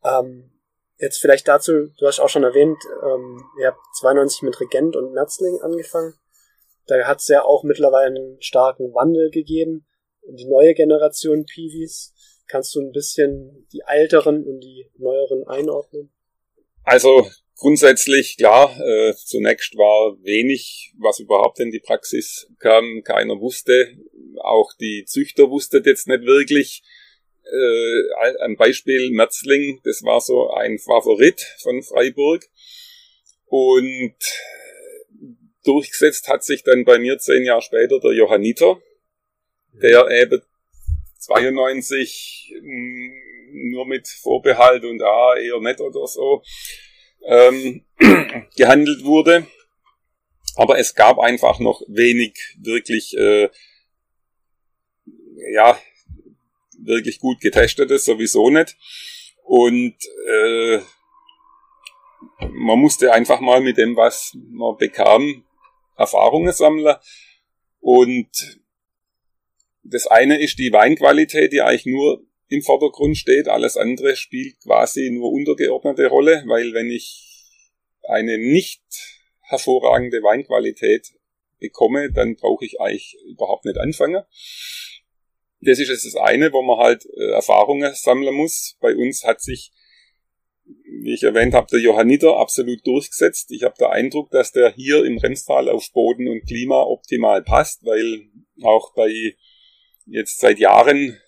[0.05, 0.51] Ähm,
[0.99, 5.13] jetzt vielleicht dazu, du hast auch schon erwähnt, ähm, ihr habt 92 mit Regent und
[5.13, 6.15] Merzling angefangen.
[6.87, 9.87] Da hat es ja auch mittlerweile einen starken Wandel gegeben.
[10.27, 12.15] Die neue Generation Piwis.
[12.49, 16.11] Kannst du ein bisschen die älteren und die neueren einordnen?
[16.83, 23.03] Also grundsätzlich klar, äh, zunächst war wenig, was überhaupt in die Praxis kam.
[23.05, 23.99] Keiner wusste,
[24.41, 26.83] auch die Züchter wussten jetzt nicht wirklich.
[27.51, 32.45] Äh, ein Beispiel Merzling, das war so ein Favorit von Freiburg.
[33.47, 34.17] Und
[35.65, 38.81] durchgesetzt hat sich dann bei mir zehn Jahre später der Johanniter,
[39.73, 40.43] der eben
[41.19, 42.55] 92
[43.53, 46.43] nur mit Vorbehalt und ah, eher nett oder so
[47.27, 47.85] ähm,
[48.57, 49.47] gehandelt wurde.
[50.57, 53.49] Aber es gab einfach noch wenig wirklich, äh,
[55.53, 55.79] ja,
[56.89, 58.77] wirklich gut getestetes, sowieso nicht.
[59.45, 59.95] Und
[60.29, 60.81] äh,
[62.51, 65.45] man musste einfach mal mit dem, was man bekam,
[65.97, 66.97] Erfahrungen sammeln.
[67.81, 68.61] Und
[69.83, 73.49] das eine ist die Weinqualität, die eigentlich nur im Vordergrund steht.
[73.49, 77.25] Alles andere spielt quasi nur untergeordnete Rolle, weil wenn ich
[78.09, 78.83] eine nicht
[79.43, 81.09] hervorragende Weinqualität
[81.59, 84.23] bekomme, dann brauche ich eigentlich überhaupt nicht anfangen.
[85.61, 88.77] Das ist jetzt das eine, wo man halt äh, Erfahrungen sammeln muss.
[88.81, 89.73] Bei uns hat sich,
[90.65, 93.51] wie ich erwähnt habe, der Johanniter absolut durchgesetzt.
[93.51, 97.85] Ich habe den Eindruck, dass der hier im Remstal auf Boden und Klima optimal passt,
[97.85, 98.29] weil
[98.63, 99.35] auch bei
[100.07, 101.19] jetzt seit Jahren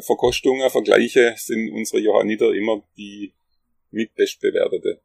[0.00, 3.32] Verkostungen, Vergleiche sind unsere Johanniter immer die
[3.90, 5.00] mitbestbewertete.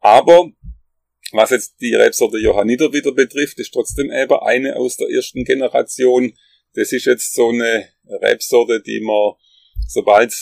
[0.00, 0.50] Aber
[1.32, 6.32] was jetzt die Rebsorte Johanniter wieder betrifft, ist trotzdem eben eine aus der ersten Generation.
[6.76, 9.32] Das ist jetzt so eine Rebsorte, die man,
[9.88, 10.32] sobald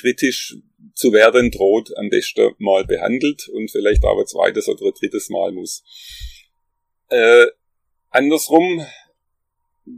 [0.00, 0.56] kritisch
[0.94, 5.84] zu werden droht, am besten mal behandelt und vielleicht ein zweites oder drittes Mal muss.
[7.10, 7.46] Äh,
[8.10, 8.84] andersrum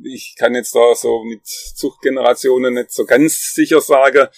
[0.04, 4.28] ich kann jetzt da so mit Zuchtgenerationen nicht so ganz sicher sagen,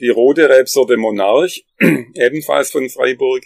[0.00, 1.64] die rote Rebsorte Monarch,
[2.14, 3.44] ebenfalls von Freiburg,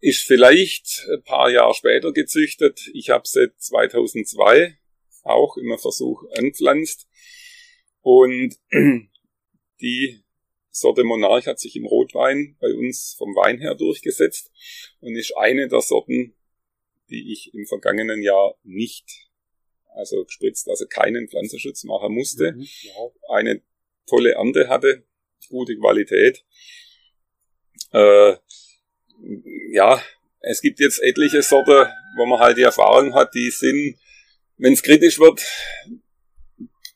[0.00, 2.80] ist vielleicht ein paar Jahre später gezüchtet.
[2.92, 4.76] Ich habe sie 2002
[5.24, 7.08] auch im Versuch anpflanzt.
[8.00, 8.56] Und
[9.80, 10.20] die
[10.70, 14.50] Sorte Monarch hat sich im Rotwein bei uns vom Wein her durchgesetzt
[15.00, 16.34] und ist eine der Sorten,
[17.10, 19.30] die ich im vergangenen Jahr nicht
[19.94, 22.52] also gespritzt, also keinen Pflanzenschutz machen musste.
[22.52, 23.10] Mhm, ja.
[23.34, 23.62] Eine
[24.06, 25.04] tolle Ernte hatte,
[25.48, 26.44] gute Qualität.
[27.92, 28.36] Äh,
[29.72, 30.02] ja,
[30.40, 33.96] es gibt jetzt etliche Sorten, wo man halt die Erfahrung hat, die sind,
[34.56, 35.40] wenn es kritisch wird,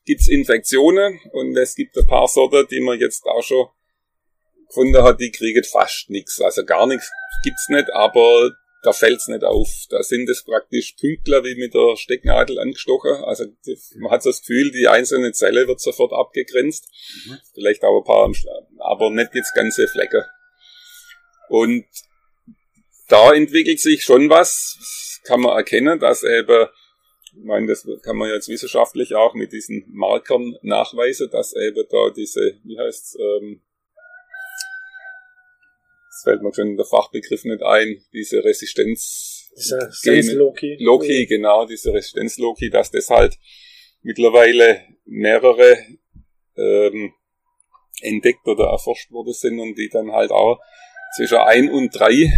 [0.05, 3.67] gibt's Infektionen und es gibt ein paar Sorten, die man jetzt auch schon
[4.67, 6.41] gefunden hat, die kriegen fast nichts.
[6.41, 7.11] Also gar nichts
[7.43, 9.69] gibt's nicht, aber da fällt's nicht auf.
[9.89, 13.23] Da sind es praktisch Pünktler wie mit der Stecknadel angestochen.
[13.23, 13.45] Also
[13.97, 16.87] man hat so das Gefühl, die einzelne Zelle wird sofort abgegrenzt.
[17.25, 17.37] Mhm.
[17.53, 18.31] Vielleicht auch ein paar,
[18.79, 20.25] aber nicht jetzt ganze Flecke.
[21.49, 21.85] Und
[23.09, 26.67] da entwickelt sich schon was, kann man erkennen, dass eben,
[27.39, 32.09] ich meine, das kann man jetzt wissenschaftlich auch mit diesen Markern nachweisen, dass eben da
[32.09, 33.61] diese, wie heißt's, ähm,
[36.09, 39.49] das fällt mir schon der Fachbegriff nicht ein, diese Resistenz.
[39.55, 40.77] Resistenz Loki.
[40.79, 43.37] Loki, genau, diese Resistenz Loki, dass das halt
[44.01, 45.77] mittlerweile mehrere
[46.57, 47.13] ähm,
[48.01, 50.59] entdeckt oder erforscht worden sind und die dann halt auch
[51.15, 52.33] zwischen ein und drei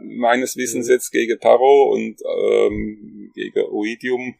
[0.00, 4.34] meines Wissens jetzt gegen Taro und ähm, gegen Oidium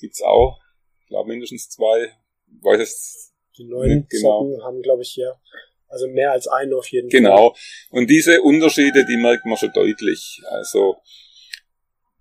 [0.00, 0.60] gibt's auch,
[1.00, 2.10] ich glaube mindestens zwei,
[2.62, 4.58] weiß es die neuen genau.
[4.62, 5.32] haben, glaube ich, ja
[5.94, 7.30] also mehr als einen auf jeden genau.
[7.30, 7.38] Fall.
[7.38, 8.00] Genau.
[8.00, 10.42] Und diese Unterschiede, die merkt man schon deutlich.
[10.50, 10.96] Also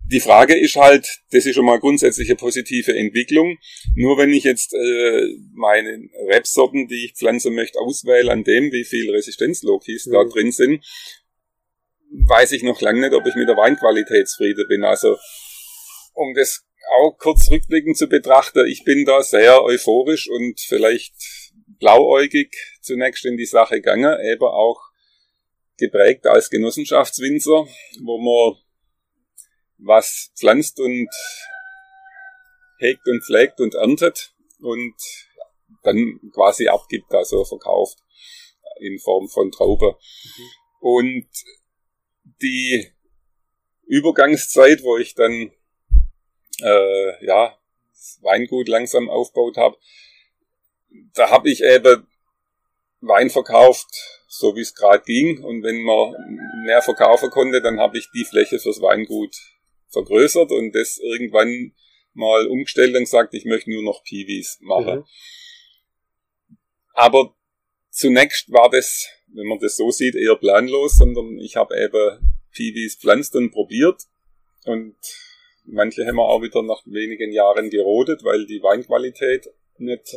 [0.06, 3.58] die Frage ist halt, das ist schon mal grundsätzliche positive Entwicklung.
[3.96, 8.84] Nur wenn ich jetzt äh, meine Rebsorten, die ich pflanzen möchte, auswähle an dem, wie
[8.84, 10.12] viel Resistenzlokis mhm.
[10.12, 10.86] da drin sind,
[12.13, 14.84] weiß ich noch lange nicht, ob ich mit der Weinqualität zufrieden bin.
[14.84, 15.17] Also
[16.13, 16.65] um das
[16.97, 21.15] auch kurz rückblickend zu betrachten, ich bin da sehr euphorisch und vielleicht
[21.80, 24.80] blauäugig zunächst in die Sache gegangen, eben auch
[25.78, 27.65] geprägt als Genossenschaftswinzer,
[28.04, 28.60] wo man
[29.78, 31.10] was pflanzt und
[32.78, 34.95] hegt und pflegt und erntet und
[35.84, 37.97] dann quasi abgibt, also verkauft
[38.80, 39.97] in Form von Traube.
[39.97, 40.49] Mhm.
[40.80, 41.28] Und
[42.41, 42.91] die
[43.86, 45.52] Übergangszeit, wo ich dann
[46.62, 47.58] äh, ja
[47.91, 49.78] das Weingut langsam aufgebaut habe,
[51.13, 52.08] da habe ich eben
[53.02, 53.89] Wein verkauft,
[54.28, 55.43] so wie es gerade ging.
[55.43, 56.13] Und wenn man
[56.65, 59.36] mehr verkaufen konnte, dann habe ich die Fläche fürs Weingut
[59.89, 61.74] vergrößert und das irgendwann
[62.13, 65.00] mal umgestellt und gesagt, ich möchte nur noch Piwis machen.
[65.00, 65.06] Mhm.
[66.93, 67.36] Aber
[67.89, 72.96] zunächst war das, wenn man das so sieht, eher planlos, sondern ich habe eben Piwis
[72.96, 74.04] pflanzt und probiert.
[74.65, 74.96] Und
[75.65, 80.08] manche haben wir auch wieder nach wenigen Jahren gerodet, weil die Weinqualität nicht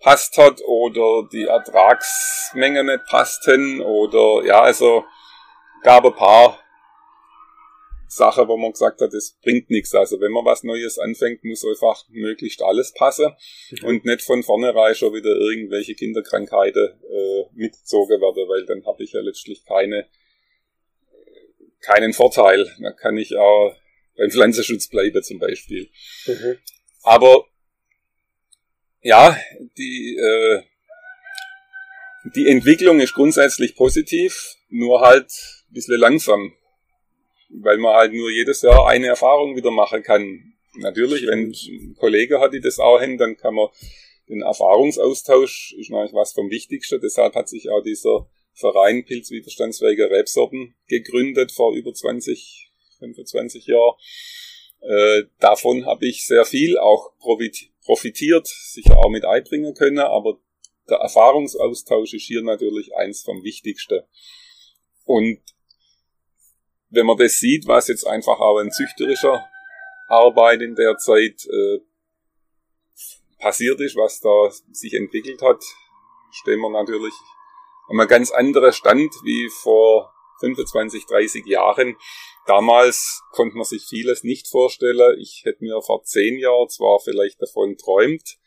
[0.00, 5.04] passt hat oder die Ertragsmenge nicht passten oder ja, also
[5.82, 6.61] gab ein paar
[8.14, 9.94] Sachen, wo man gesagt hat, das bringt nichts.
[9.94, 13.32] Also wenn man was Neues anfängt, muss einfach möglichst alles passen
[13.70, 13.86] mhm.
[13.86, 19.12] und nicht von vornherein schon wieder irgendwelche Kinderkrankheiten äh, mitgezogen werden, weil dann habe ich
[19.12, 20.06] ja letztlich keine
[21.80, 22.70] keinen Vorteil.
[22.80, 23.74] Dann kann ich auch
[24.16, 25.90] beim Pflanzenschutz bleiben zum Beispiel.
[26.26, 26.58] Mhm.
[27.02, 27.46] Aber
[29.00, 29.36] ja,
[29.76, 30.62] die, äh,
[32.36, 36.54] die Entwicklung ist grundsätzlich positiv, nur halt ein bisschen langsam,
[37.60, 40.54] weil man halt nur jedes Jahr eine Erfahrung wieder machen kann.
[40.76, 43.68] Natürlich, wenn ein Kollege hat, die das auch hin, dann kann man
[44.28, 47.00] den Erfahrungsaustausch ist natürlich was vom Wichtigsten.
[47.02, 53.96] Deshalb hat sich auch dieser Verein Pilzwiderstandsfähiger Rebsorten gegründet vor über 20, 25 Jahren.
[54.80, 57.12] Äh, davon habe ich sehr viel auch
[57.80, 60.38] profitiert, sicher auch mit einbringen können, aber
[60.88, 64.00] der Erfahrungsaustausch ist hier natürlich eins vom Wichtigsten.
[65.04, 65.40] Und
[66.92, 69.44] wenn man das sieht, was jetzt einfach auch in züchterischer
[70.08, 71.80] Arbeit in der Zeit äh,
[73.38, 75.62] passiert ist, was da sich entwickelt hat,
[76.30, 77.14] stehen wir natürlich
[77.88, 81.96] an einem ganz anderen Stand wie vor 25, 30 Jahren.
[82.46, 85.18] Damals konnte man sich vieles nicht vorstellen.
[85.18, 88.38] Ich hätte mir vor zehn Jahren zwar vielleicht davon träumt,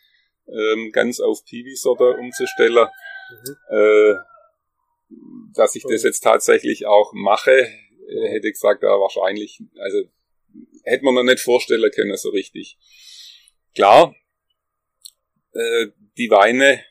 [0.48, 2.88] ähm, ganz auf Piwi-Sorte umzustellen.
[3.32, 3.56] Mhm.
[3.70, 4.16] Äh,
[5.54, 7.70] dass ich das jetzt tatsächlich auch mache,
[8.08, 10.04] hätte ich gesagt, ja, wahrscheinlich, also
[10.84, 12.78] hätte man noch nicht vorstellen können so richtig.
[13.74, 14.16] Klar,
[15.54, 15.88] äh,
[16.18, 16.84] die Weine,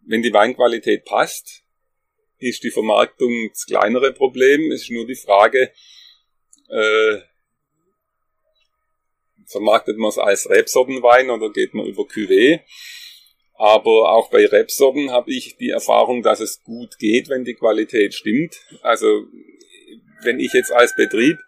[0.00, 1.64] wenn die Weinqualität passt,
[2.38, 4.70] ist die Vermarktung das kleinere Problem.
[4.72, 5.72] Es ist nur die Frage,
[6.68, 7.18] äh,
[9.46, 12.60] vermarktet man es als Rebsortenwein oder geht man über Cuvée?
[13.54, 18.12] Aber auch bei Rebsorten habe ich die Erfahrung, dass es gut geht, wenn die Qualität
[18.12, 18.56] stimmt.
[18.82, 19.24] Also
[20.22, 21.38] wenn ich jetzt als Betrieb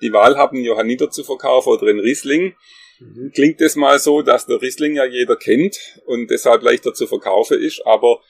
[0.00, 2.54] die Wahl habe, einen Johanniter zu verkaufen oder einen Riesling,
[3.00, 3.32] mhm.
[3.34, 7.60] klingt es mal so, dass der Riesling ja jeder kennt und deshalb leichter zu verkaufen
[7.60, 8.20] ist, aber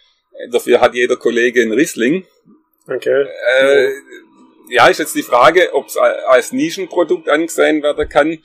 [0.50, 2.24] Dafür hat jeder Kollege einen Riesling.
[2.86, 3.26] Okay.
[3.60, 3.90] Äh,
[4.70, 8.38] ja, ist jetzt die Frage, ob es als Nischenprodukt angesehen werden kann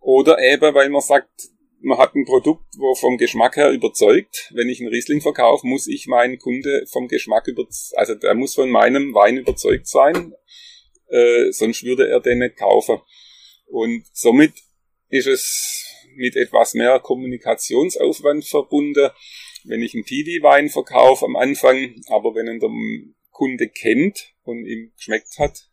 [0.00, 1.30] oder eben, weil man sagt,
[1.80, 4.52] man hat ein Produkt, wo vom Geschmack her überzeugt.
[4.54, 7.64] Wenn ich einen Riesling verkaufe, muss ich meinen Kunde vom Geschmack über,
[7.94, 10.34] also der muss von meinem Wein überzeugt sein,
[11.12, 12.98] äh, sonst würde er den nicht kaufen.
[13.66, 14.52] Und somit
[15.08, 19.10] ist es mit etwas mehr Kommunikationsaufwand verbunden,
[19.64, 22.70] wenn ich einen Piwi-Wein verkaufe am Anfang, aber wenn ihn der
[23.30, 25.68] Kunde kennt und ihm geschmeckt hat,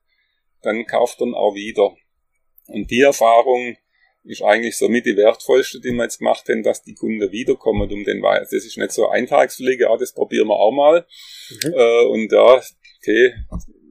[0.61, 1.95] dann kauft er ihn auch wieder.
[2.67, 3.77] Und die Erfahrung
[4.23, 8.03] ist eigentlich somit die wertvollste, die wir jetzt gemacht haben, dass die Kunden wiederkommen um
[8.03, 8.41] den Wein.
[8.41, 11.07] Das ist nicht so Eintagspflege, ah, das probieren wir auch mal.
[11.49, 11.73] Mhm.
[11.73, 12.61] Äh, und ja,
[12.99, 13.33] okay,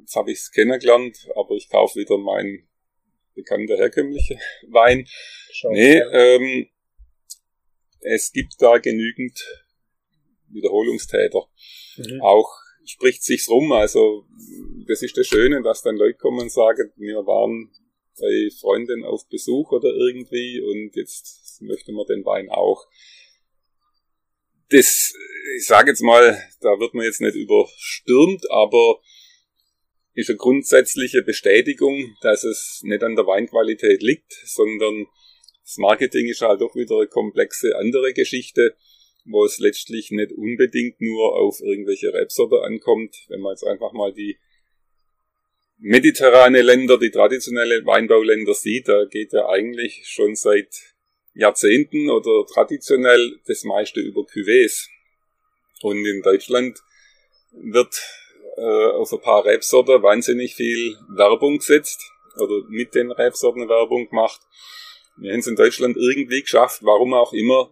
[0.08, 2.66] jetzt habe ich es kennengelernt, aber ich kaufe wieder meinen
[3.34, 5.06] bekannten herkömmlichen Wein.
[5.52, 6.10] Schau, nee, ja.
[6.10, 6.66] ähm,
[8.00, 9.38] es gibt da genügend
[10.48, 11.46] Wiederholungstäter.
[11.98, 12.22] Mhm.
[12.22, 12.48] Auch
[12.86, 14.24] spricht sich's rum, also
[14.86, 17.70] das ist das Schöne, dass dann Leute kommen und sagen, wir waren
[18.18, 22.86] bei Freunden auf Besuch oder irgendwie und jetzt möchten wir den Wein auch.
[24.70, 25.12] Das,
[25.59, 29.00] ich sage jetzt mal, da wird man jetzt nicht überstürmt, aber
[30.18, 35.06] ist eine grundsätzliche Bestätigung, dass es nicht an der Weinqualität liegt, sondern
[35.62, 38.76] das Marketing ist halt doch wieder eine komplexe andere Geschichte
[39.30, 43.14] wo es letztlich nicht unbedingt nur auf irgendwelche Rebsorte ankommt.
[43.28, 44.38] Wenn man jetzt einfach mal die
[45.78, 50.74] mediterrane Länder, die traditionelle Weinbauländer sieht, da geht ja eigentlich schon seit
[51.34, 54.88] Jahrzehnten oder traditionell das meiste über Cuvées.
[55.82, 56.78] Und in Deutschland
[57.52, 57.94] wird
[58.59, 62.00] äh, auf ein paar Rebsorten wahnsinnig viel Werbung gesetzt
[62.36, 64.40] oder mit den Rebsorten Werbung gemacht.
[65.16, 67.70] Wir haben es in Deutschland irgendwie geschafft, warum auch immer,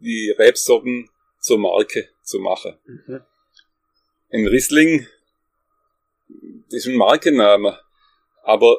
[0.00, 1.10] die Rebsorten
[1.40, 2.78] zur Marke zu machen.
[2.86, 3.20] Mhm.
[4.30, 5.06] Ein Riesling
[6.72, 7.78] das ist ein Markenname,
[8.42, 8.78] aber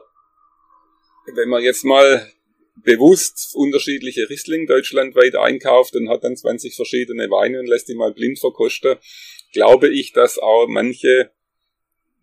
[1.36, 2.32] wenn man jetzt mal
[2.76, 8.14] bewusst unterschiedliche Riesling deutschlandweit einkauft und hat dann 20 verschiedene Weine und lässt die mal
[8.14, 8.98] blind verkosten,
[9.54, 11.32] glaube ich, dass auch manche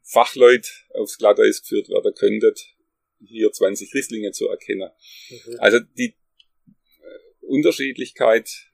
[0.03, 2.55] Fachleute aufs Glatteis geführt werden könnten,
[3.25, 4.91] hier 20 Rieslinge zu erkennen.
[5.31, 5.57] Mhm.
[5.59, 6.17] Also die
[6.69, 8.71] äh, Unterschiedlichkeit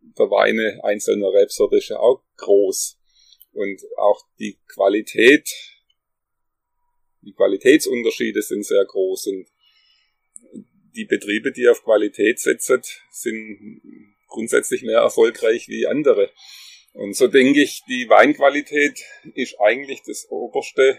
[0.00, 2.98] der Weine einzelner Rebsorte ist ja auch groß.
[3.52, 5.48] Und auch die Qualität,
[7.22, 9.48] die Qualitätsunterschiede sind sehr groß und
[10.94, 13.80] die Betriebe, die auf Qualität setzen, sind
[14.26, 16.30] grundsätzlich mehr erfolgreich wie andere.
[16.92, 19.00] Und so denke ich, die Weinqualität
[19.34, 20.98] ist eigentlich das Oberste,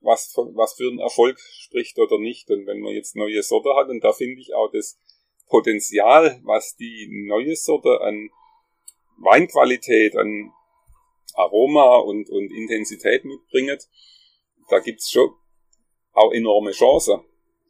[0.00, 2.50] was, was für einen Erfolg spricht oder nicht.
[2.50, 4.98] Und wenn man jetzt neue Sorte hat, und da finde ich auch das
[5.48, 8.30] Potenzial, was die neue Sorte an
[9.18, 10.52] Weinqualität, an
[11.34, 13.88] Aroma und, und Intensität mitbringt,
[14.68, 15.30] da gibt's schon
[16.12, 17.20] auch enorme Chancen.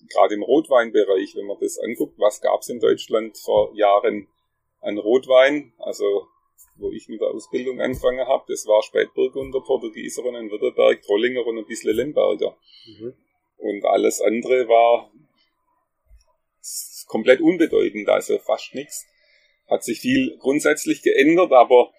[0.08, 4.28] Gerade im Rotweinbereich, wenn man das anguckt, was gab's in Deutschland vor Jahren
[4.82, 6.26] an Rotwein, also
[6.76, 11.46] wo ich mit der Ausbildung angefangen habe, das war Spätburgunder, Portugieser und ein Württemberg, Trollinger
[11.46, 12.56] und ein bisschen Lemberger.
[12.86, 13.14] Mhm.
[13.58, 15.10] Und alles andere war
[17.06, 19.06] komplett unbedeutend, also fast nichts.
[19.68, 21.92] Hat sich viel grundsätzlich geändert, aber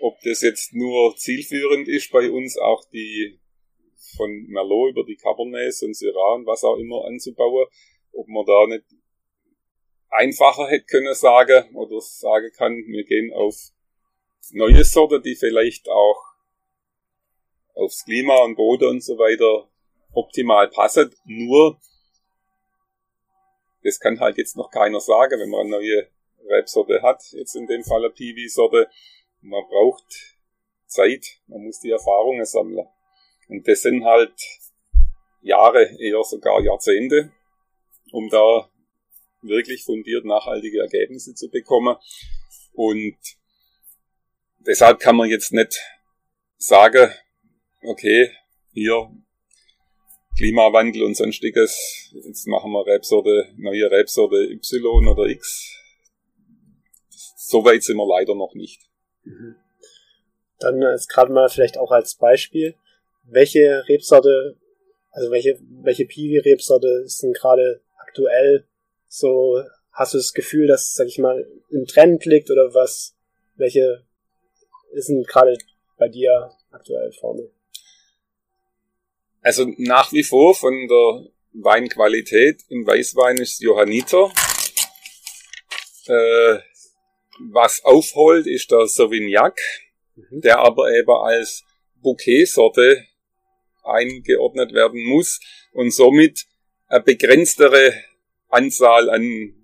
[0.00, 3.38] ob das jetzt nur zielführend ist, bei uns auch die
[4.16, 7.66] von Merlot über die Cabernets und Syrah und was auch immer anzubauen,
[8.12, 8.84] ob man da nicht
[10.10, 13.54] einfacher hätte können sagen oder sagen kann, wir gehen auf
[14.50, 16.22] neue Sorte, die vielleicht auch
[17.74, 19.68] aufs Klima und Boden und so weiter
[20.12, 21.14] optimal passen.
[21.24, 21.78] Nur,
[23.82, 26.08] das kann halt jetzt noch keiner sagen, wenn man eine neue
[26.48, 28.88] Rebsorte hat, jetzt in dem Fall eine Piwi-Sorte,
[29.40, 30.38] man braucht
[30.86, 32.86] Zeit, man muss die Erfahrungen sammeln.
[33.48, 34.34] Und das sind halt
[35.40, 37.32] Jahre, eher sogar Jahrzehnte,
[38.12, 38.68] um da
[39.42, 41.96] wirklich fundiert nachhaltige Ergebnisse zu bekommen.
[42.72, 43.16] Und
[44.58, 45.78] deshalb kann man jetzt nicht
[46.56, 47.12] sagen,
[47.82, 48.30] okay,
[48.72, 49.10] hier
[50.36, 55.74] Klimawandel und sonstiges, jetzt machen wir Rebsorte, neue Rebsorte Y oder X.
[57.36, 58.82] So weit sind wir leider noch nicht.
[59.24, 59.56] Mhm.
[60.60, 62.76] Dann ist gerade mal vielleicht auch als Beispiel,
[63.24, 64.56] welche Rebsorte,
[65.10, 68.68] also welche, welche Piwi-Rebsorte denn gerade aktuell
[69.08, 73.16] so, hast du das Gefühl, dass, sag ich mal, im Trend liegt oder was,
[73.56, 74.04] welche
[74.92, 75.56] ist denn gerade
[75.96, 77.50] bei dir aktuell vorne?
[79.40, 84.30] Also nach wie vor von der Weinqualität im Weißwein ist Johanniter.
[86.06, 86.58] Äh,
[87.52, 89.60] was aufholt, ist der Sauvignac,
[90.16, 90.40] mhm.
[90.40, 91.64] der aber eben als
[92.02, 93.04] Bouquetsorte
[93.84, 95.40] eingeordnet werden muss
[95.72, 96.46] und somit
[96.88, 97.94] eine begrenztere
[98.48, 99.54] Anzahl an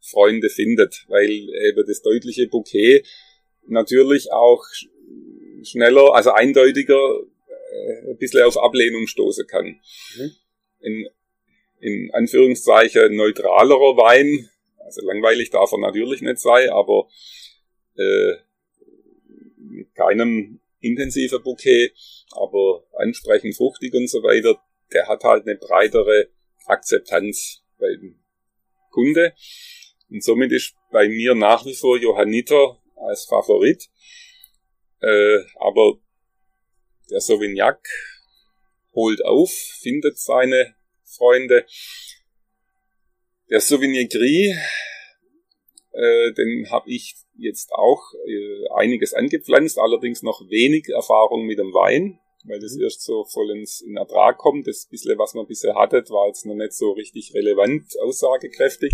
[0.00, 3.04] Freunde findet, weil eben das deutliche Bouquet
[3.66, 4.64] natürlich auch
[5.62, 9.80] schneller, also eindeutiger äh, ein bisschen auf Ablehnung stoßen kann.
[10.16, 10.30] Mhm.
[10.80, 11.08] In,
[11.80, 14.48] in Anführungszeichen neutralerer Wein
[14.88, 17.08] also langweilig darf er natürlich nicht sein, aber
[17.96, 18.36] äh,
[19.58, 21.92] mit keinem intensiven Bouquet,
[22.30, 24.58] aber ansprechend fruchtig und so weiter,
[24.92, 26.28] der hat halt eine breitere
[26.66, 28.20] Akzeptanz beim
[28.90, 29.34] Kunde.
[30.10, 33.88] Und somit ist bei mir nach wie vor Johanniter als Favorit.
[35.00, 35.98] Äh, aber
[37.10, 37.86] der Sauvignac
[38.94, 41.66] holt auf, findet seine Freunde.
[43.50, 44.56] Der Souvenir Gris,
[45.92, 51.72] äh, den habe ich jetzt auch äh, einiges angepflanzt, allerdings noch wenig Erfahrung mit dem
[51.72, 52.82] Wein, weil das mhm.
[52.82, 54.66] erst so voll ins, in Ertrag kommt.
[54.66, 58.92] Das bisschen, was man bisher hatte, war jetzt noch nicht so richtig relevant, aussagekräftig.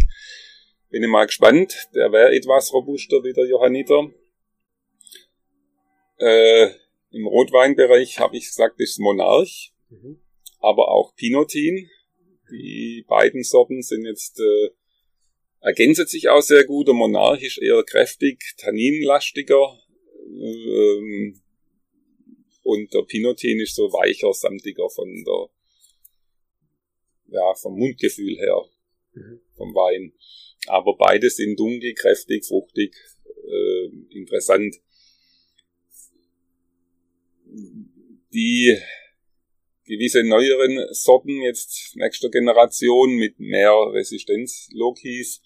[0.90, 1.88] Bin ich mal gespannt.
[1.95, 4.11] Der wäre etwas robuster wie der Johanniter.
[6.18, 6.70] Äh,
[7.11, 10.20] Im Rotweinbereich habe ich gesagt, das ist Monarch, mhm.
[10.61, 11.90] aber auch Pinotin
[12.51, 14.70] die beiden Sorten sind jetzt äh,
[15.61, 16.88] ergänzen sich auch sehr gut.
[16.88, 19.78] Der Monarch ist eher kräftig, tanninlastiger
[20.26, 21.40] ähm,
[22.65, 25.49] und der Pinotin ist so weicher, samtiger von der
[27.27, 28.65] ja vom Mundgefühl her
[29.12, 29.41] mhm.
[29.57, 30.12] vom Wein.
[30.67, 32.95] Aber beide sind dunkel, kräftig, fruchtig,
[33.27, 34.77] äh, interessant.
[38.35, 38.77] die
[39.87, 45.41] gewisse neueren Sorten jetzt nächster Generation mit mehr Resistenz Lokis.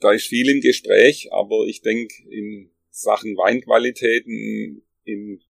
[0.00, 5.40] Da ist viel im Gespräch, aber ich denke in Sachen Weinqualitäten in,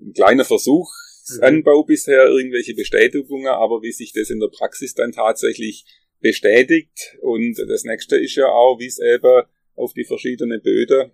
[0.00, 1.86] in kleiner Versuchsanbau mhm.
[1.86, 5.84] bisher irgendwelche Bestätigungen, aber wie sich das in der Praxis dann tatsächlich
[6.20, 9.44] bestätigt und das nächste ist ja auch, wie es eben
[9.74, 11.12] auf die verschiedenen Böden,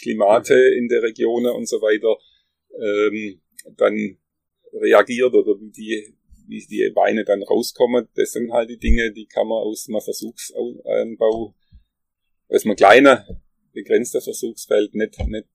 [0.00, 0.78] Klimate mhm.
[0.78, 2.16] in der Region und so weiter
[2.78, 3.40] ähm,
[3.76, 4.18] dann
[4.72, 6.14] reagiert oder wie die,
[6.48, 10.00] wie die Weine dann rauskommen, das sind halt die Dinge, die kann man aus einem
[10.00, 11.54] Versuchsanbau,
[12.48, 13.18] aus einem kleinen,
[13.72, 15.46] begrenzten Versuchsfeld nicht, nicht,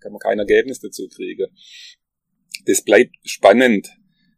[0.00, 1.46] kann man kein Ergebnis dazu kriegen.
[2.66, 3.88] Das bleibt spannend.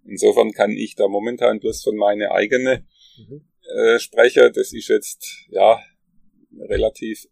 [0.04, 2.86] Insofern kann ich da momentan bloß von meiner eigenen
[3.18, 3.44] mhm.
[3.74, 4.52] äh, sprechen.
[4.54, 5.80] Das ist jetzt, ja,
[6.58, 7.26] relativ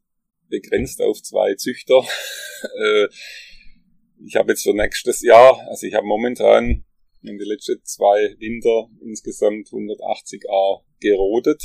[0.49, 2.05] begrenzt auf zwei Züchter.
[2.79, 3.09] äh,
[4.25, 6.85] ich habe jetzt für nächstes Jahr, also ich habe momentan
[7.23, 11.63] in den letzten zwei Winter insgesamt 180 A gerodet.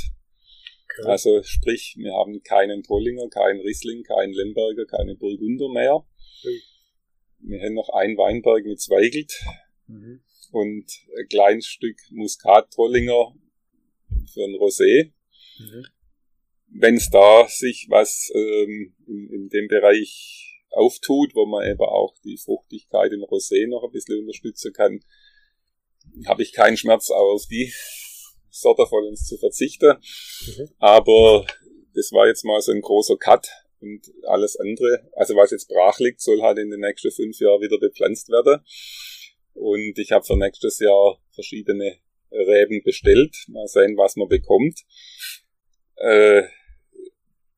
[0.99, 1.09] Okay.
[1.09, 6.05] Also sprich, wir haben keinen Trollinger, keinen Riesling, keinen Lemberger, keine Burgunder mehr.
[7.39, 9.33] Wir haben noch ein Weinberg mit Zweigelt
[9.87, 10.23] mhm.
[10.51, 10.85] und
[11.17, 13.33] ein kleines Stück Muskat-Trollinger
[14.31, 15.11] für ein Rosé.
[15.59, 15.85] Mhm.
[16.67, 22.15] Wenn es da sich was ähm, in, in dem Bereich auftut, wo man eben auch
[22.23, 25.03] die Fruchtigkeit im Rosé noch ein bisschen unterstützen kann,
[26.25, 27.71] habe ich keinen Schmerz auf die
[28.49, 29.97] Sorte vollends zu verzichten.
[30.47, 30.69] Mhm.
[30.79, 31.45] Aber
[31.93, 33.47] das war jetzt mal so ein großer Cut
[33.83, 37.61] und alles andere, also was jetzt brach liegt, soll halt in den nächsten fünf Jahren
[37.61, 38.61] wieder bepflanzt werden.
[39.53, 41.97] Und ich habe für nächstes Jahr verschiedene
[42.31, 43.35] Reben bestellt.
[43.49, 44.81] Mal sehen, was man bekommt.
[45.97, 46.43] Äh,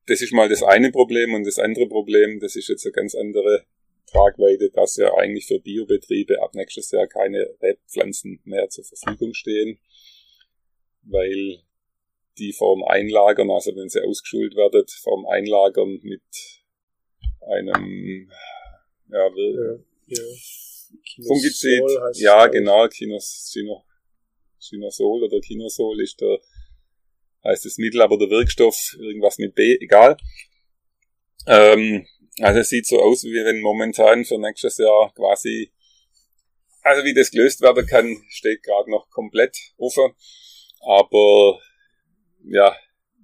[0.08, 3.16] das ist mal das eine Problem und das andere Problem, das ist jetzt eine ganz
[3.16, 3.66] andere
[4.08, 9.80] Tragweite, dass ja eigentlich für Biobetriebe ab nächstes Jahr keine Rebpflanzen mehr zur Verfügung stehen,
[11.04, 11.60] weil
[12.38, 16.24] die vorm Einlagern, also wenn sie ausgeschult werden, vorm Einlagern mit
[17.42, 18.30] einem
[19.10, 19.78] ja, ja,
[20.08, 20.24] ja.
[21.28, 21.84] Fungizid,
[22.16, 23.54] ja genau, Kinos,
[24.60, 26.40] Kinosol oder Kinosol ist der
[27.46, 30.18] heißt das Mittel, aber der Wirkstoff, irgendwas mit B, egal.
[31.48, 32.08] Ähm,
[32.42, 35.72] also es sieht so aus, wie wenn momentan für nächstes Jahr quasi,
[36.82, 40.14] also wie das gelöst werden kann, steht gerade noch komplett offen.
[40.82, 41.60] Aber
[42.48, 42.76] ja,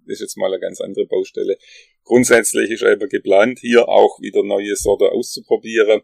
[0.07, 1.57] ist jetzt mal eine ganz andere Baustelle.
[2.03, 6.01] Grundsätzlich ist eben geplant, hier auch wieder neue Sorte auszuprobieren.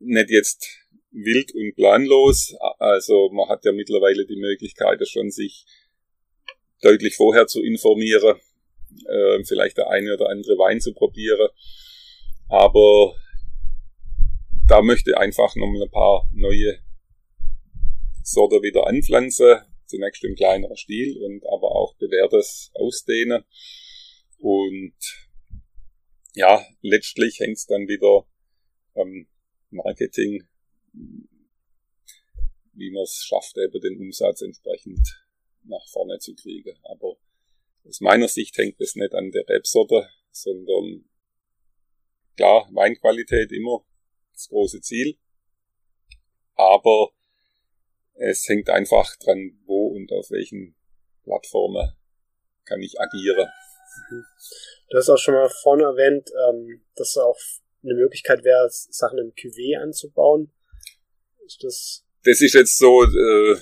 [0.00, 0.66] Nicht jetzt
[1.10, 2.54] wild und planlos.
[2.78, 5.64] Also man hat ja mittlerweile die Möglichkeit, schon sich
[6.82, 8.36] deutlich vorher zu informieren,
[9.06, 11.48] äh, vielleicht der eine oder andere Wein zu probieren.
[12.48, 13.14] Aber
[14.66, 16.78] da möchte ich einfach nochmal ein paar neue
[18.22, 23.44] Sorte wieder anpflanzen, zunächst im kleineren Stil und aber auch bewährtes ausdehnen.
[24.38, 24.94] Und
[26.34, 28.26] ja, letztlich hängt es dann wieder
[28.94, 29.26] am
[29.70, 30.46] Marketing,
[32.72, 35.26] wie man es schafft, eben den Umsatz entsprechend
[35.64, 36.78] nach vorne zu kriegen.
[36.84, 37.16] Aber
[37.84, 41.04] aus meiner Sicht hängt es nicht an der Rebsorte, sondern
[42.36, 43.84] klar, Weinqualität immer
[44.32, 45.18] das große Ziel.
[46.54, 47.12] Aber
[48.18, 50.74] es hängt einfach dran, wo und auf welchen
[51.24, 51.92] Plattformen
[52.64, 53.48] kann ich agieren.
[54.10, 54.24] Mhm.
[54.90, 57.38] Du hast auch schon mal vorne erwähnt, ähm, dass es auch
[57.82, 60.50] eine Möglichkeit wäre, Sachen im Cuvée anzubauen.
[61.46, 62.04] Ist das?
[62.24, 63.56] Das ist jetzt so äh,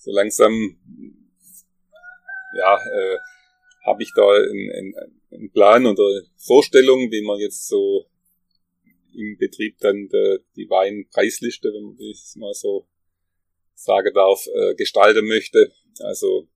[0.00, 0.78] so langsam,
[2.56, 3.18] ja, äh,
[3.84, 4.94] habe ich da einen,
[5.30, 8.06] einen Plan oder Vorstellung, wie man jetzt so
[9.14, 12.86] im Betrieb dann de, die Weinpreisliste, wenn man das mal so
[13.80, 15.72] sagen darf, äh, gestalten möchte.
[16.00, 16.48] Also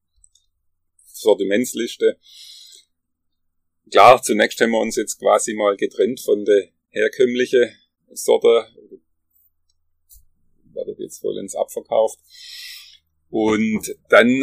[1.06, 2.18] Sortimentsliste.
[3.90, 7.74] Klar, zunächst haben wir uns jetzt quasi mal getrennt von der herkömmlichen
[8.12, 8.66] Sorte.
[10.72, 12.18] Wird jetzt vollends abverkauft.
[13.30, 14.40] Und dann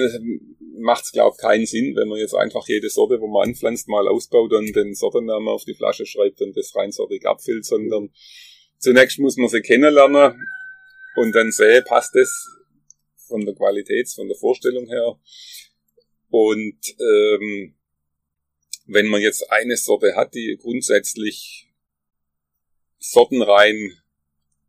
[0.79, 3.87] macht es, glaube ich, keinen Sinn, wenn man jetzt einfach jede Sorte, wo man anpflanzt,
[3.87, 8.11] mal ausbaut und den Sortennamen auf die Flasche schreibt und das reinsortig abfüllt, sondern
[8.79, 10.41] zunächst muss man sie kennenlernen
[11.15, 12.60] und dann sehen, passt es
[13.31, 15.19] von der Qualität, von der Vorstellung her.
[16.29, 17.75] Und ähm,
[18.85, 21.69] wenn man jetzt eine Sorte hat, die grundsätzlich
[22.99, 23.97] sortenrein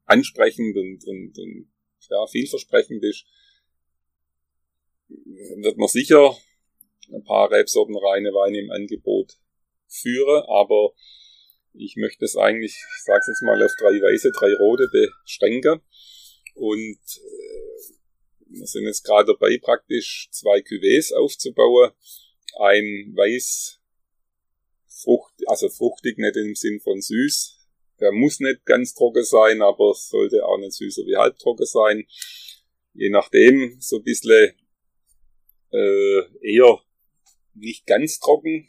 [0.07, 1.73] ansprechend und, und, und
[2.09, 3.25] ja, vielversprechend ist,
[5.09, 6.37] wird man sicher
[7.13, 9.39] ein paar Rebsorten reine Weine im Angebot
[9.89, 10.95] führen, aber
[11.75, 15.81] Ich möchte es eigentlich, ich sage jetzt mal, auf drei weiße, drei rote beschränken.
[16.55, 17.95] Und äh,
[18.53, 21.93] wir sind jetzt gerade dabei, praktisch zwei Cuvées aufzubauen.
[22.59, 23.81] Ein weiß
[24.87, 27.59] frucht, also fruchtig, nicht im Sinn von süß.
[28.01, 32.07] Der muss nicht ganz trocken sein, aber sollte auch nicht süßer wie halbtrocken sein.
[32.95, 34.55] Je nachdem, so ein bisschen
[35.73, 36.81] äh, eher
[37.55, 38.69] nicht ganz trocken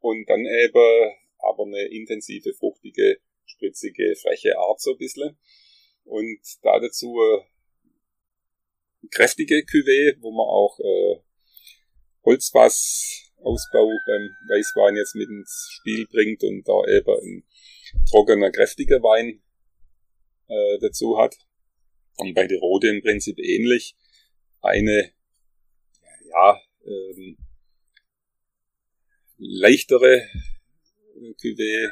[0.00, 5.38] und dann eben aber eine intensive, fruchtige, spritzige, freche Art so ein bisschen.
[6.04, 7.18] Und da dazu
[9.10, 11.22] kräftige Cuvée, wo man auch äh,
[12.24, 17.44] Holzfassausbau beim Weißwein jetzt mit ins Spiel bringt und da eben ein
[18.10, 19.42] trockener, kräftiger Wein
[20.48, 21.36] äh, dazu hat.
[22.16, 23.96] Und bei der Rote im Prinzip ähnlich.
[24.60, 25.10] Eine,
[26.30, 27.36] ja, ähm,
[29.38, 30.28] leichtere
[31.40, 31.90] Cuvée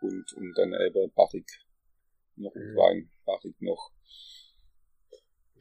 [0.00, 1.50] und, und dann eben Barrik
[2.36, 2.76] noch mhm.
[2.76, 3.93] Wein, Barrik noch.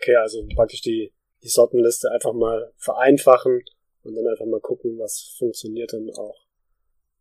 [0.04, 3.64] Okay, also praktisch die, die Sortenliste einfach mal vereinfachen
[4.04, 6.45] und dann einfach mal gucken, was funktioniert dann auch.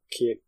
[0.06, 0.42] Okay.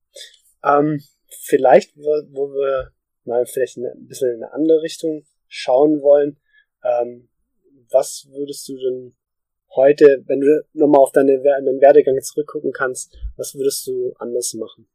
[0.65, 6.41] Ähm, vielleicht, wo wir mal vielleicht ein bisschen in eine andere Richtung schauen wollen,
[6.83, 7.29] ähm,
[7.91, 9.17] was würdest du denn
[9.77, 14.89] heute, wenn du nochmal auf deine, deinen Werdegang zurückgucken kannst, was würdest du anders machen?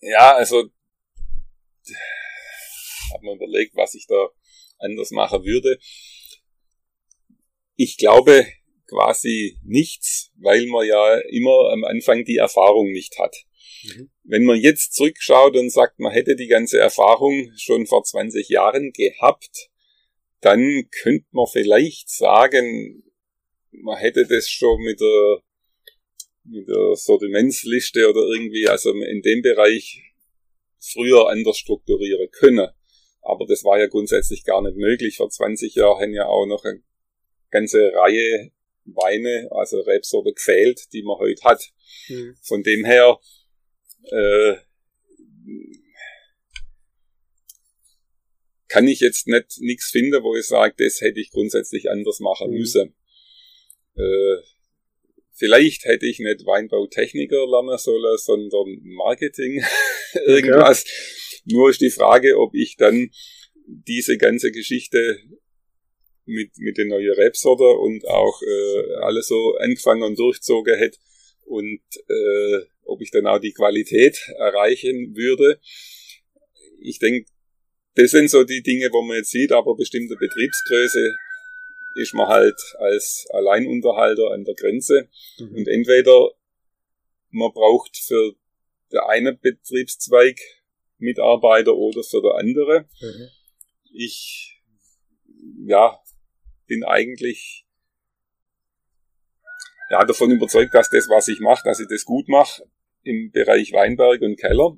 [0.00, 0.64] Ja, also
[3.12, 4.28] habe mir überlegt, was ich da
[4.82, 5.78] anders machen würde.
[7.76, 8.46] Ich glaube
[8.86, 13.34] quasi nichts, weil man ja immer am Anfang die Erfahrung nicht hat.
[13.84, 14.10] Mhm.
[14.24, 18.92] Wenn man jetzt zurückschaut und sagt, man hätte die ganze Erfahrung schon vor 20 Jahren
[18.92, 19.70] gehabt,
[20.40, 23.04] dann könnte man vielleicht sagen,
[23.70, 25.42] man hätte das schon mit der,
[26.44, 30.02] mit der Sortimentsliste oder irgendwie, also in dem Bereich
[30.78, 32.68] früher anders strukturieren können.
[33.22, 35.16] Aber das war ja grundsätzlich gar nicht möglich.
[35.16, 36.82] Vor 20 Jahren haben ja auch noch eine
[37.50, 38.50] ganze Reihe
[38.84, 41.62] Weine, also Rebsorte gefehlt, die man heute hat.
[42.08, 42.36] Mhm.
[42.42, 43.18] Von dem her
[44.10, 44.56] äh,
[48.68, 52.50] kann ich jetzt nicht nichts finden, wo ich sage, das hätte ich grundsätzlich anders machen
[52.50, 52.58] mhm.
[52.58, 52.94] müssen.
[53.94, 54.36] Äh,
[55.34, 59.62] vielleicht hätte ich nicht Weinbautechniker lernen sollen, sondern Marketing
[60.26, 60.82] irgendwas.
[60.82, 61.21] Okay.
[61.44, 63.10] Nur ist die Frage, ob ich dann
[63.66, 65.18] diese ganze Geschichte
[66.24, 70.98] mit, mit den neuen Rebsorten und auch äh, alles so angefangen und durchzogen hätte
[71.44, 75.60] und äh, ob ich dann auch die Qualität erreichen würde.
[76.80, 77.28] Ich denke,
[77.94, 81.14] das sind so die Dinge, wo man jetzt sieht, aber bestimmte Betriebsgröße
[81.96, 85.08] ist man halt als Alleinunterhalter an der Grenze.
[85.38, 85.54] Mhm.
[85.56, 86.30] Und entweder
[87.30, 88.34] man braucht für
[88.92, 90.38] der eine Betriebszweig
[91.02, 92.88] Mitarbeiter oder für der andere.
[93.00, 93.28] Mhm.
[93.92, 94.62] Ich,
[95.66, 95.98] ja,
[96.66, 97.66] bin eigentlich
[99.90, 102.64] ja, davon überzeugt, dass das, was ich mache, dass ich das gut mache
[103.02, 104.76] im Bereich Weinberg und Keller.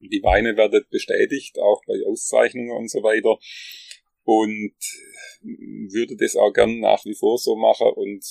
[0.00, 3.36] Die Weine werden bestätigt, auch bei Auszeichnungen und so weiter.
[4.22, 4.76] Und
[5.42, 8.24] würde das auch gern nach wie vor so machen und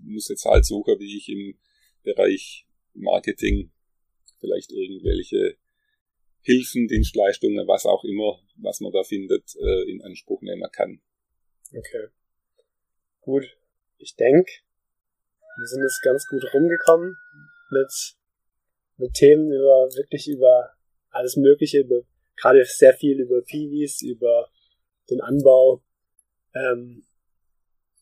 [0.00, 1.58] muss jetzt halt suchen, wie ich im
[2.02, 3.70] Bereich Marketing
[4.40, 5.56] vielleicht irgendwelche
[6.44, 11.00] Hilfen, Dienstleistungen, was auch immer, was man da findet, äh, in Anspruch nehmen kann.
[11.76, 12.08] Okay.
[13.20, 13.44] Gut.
[13.98, 14.50] Ich denke,
[15.56, 17.16] wir sind jetzt ganz gut rumgekommen
[17.70, 18.16] mit,
[18.98, 20.74] mit Themen über, wirklich über
[21.10, 22.02] alles Mögliche, über,
[22.36, 24.50] gerade sehr viel über Piwis, über
[25.10, 25.82] den Anbau,
[26.54, 27.04] ähm,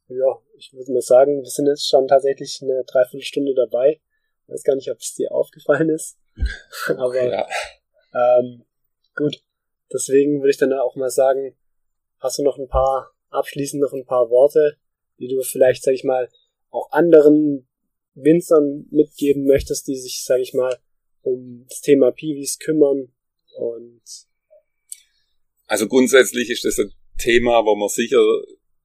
[0.09, 4.01] ja, ich würde mal sagen, wir sind jetzt schon tatsächlich eine Dreiviertelstunde dabei.
[4.43, 6.18] Ich weiß gar nicht, ob es dir aufgefallen ist.
[6.88, 7.47] Aber ja.
[8.14, 8.64] Ähm,
[9.14, 9.42] gut.
[9.92, 11.54] Deswegen würde ich dann auch mal sagen,
[12.18, 14.78] hast du noch ein paar, abschließend noch ein paar Worte,
[15.18, 16.28] die du vielleicht, sag ich mal,
[16.70, 17.68] auch anderen
[18.14, 20.78] Winzern mitgeben möchtest, die sich, sag ich mal,
[21.22, 23.12] um das Thema Piwis kümmern
[23.56, 24.02] und
[25.72, 28.22] also grundsätzlich ist das ein Thema, wo man sicher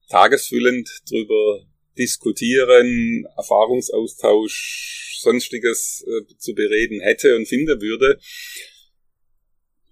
[0.08, 1.66] tagesfüllend drüber
[1.98, 8.18] diskutieren, Erfahrungsaustausch, sonstiges äh, zu bereden hätte und finden würde.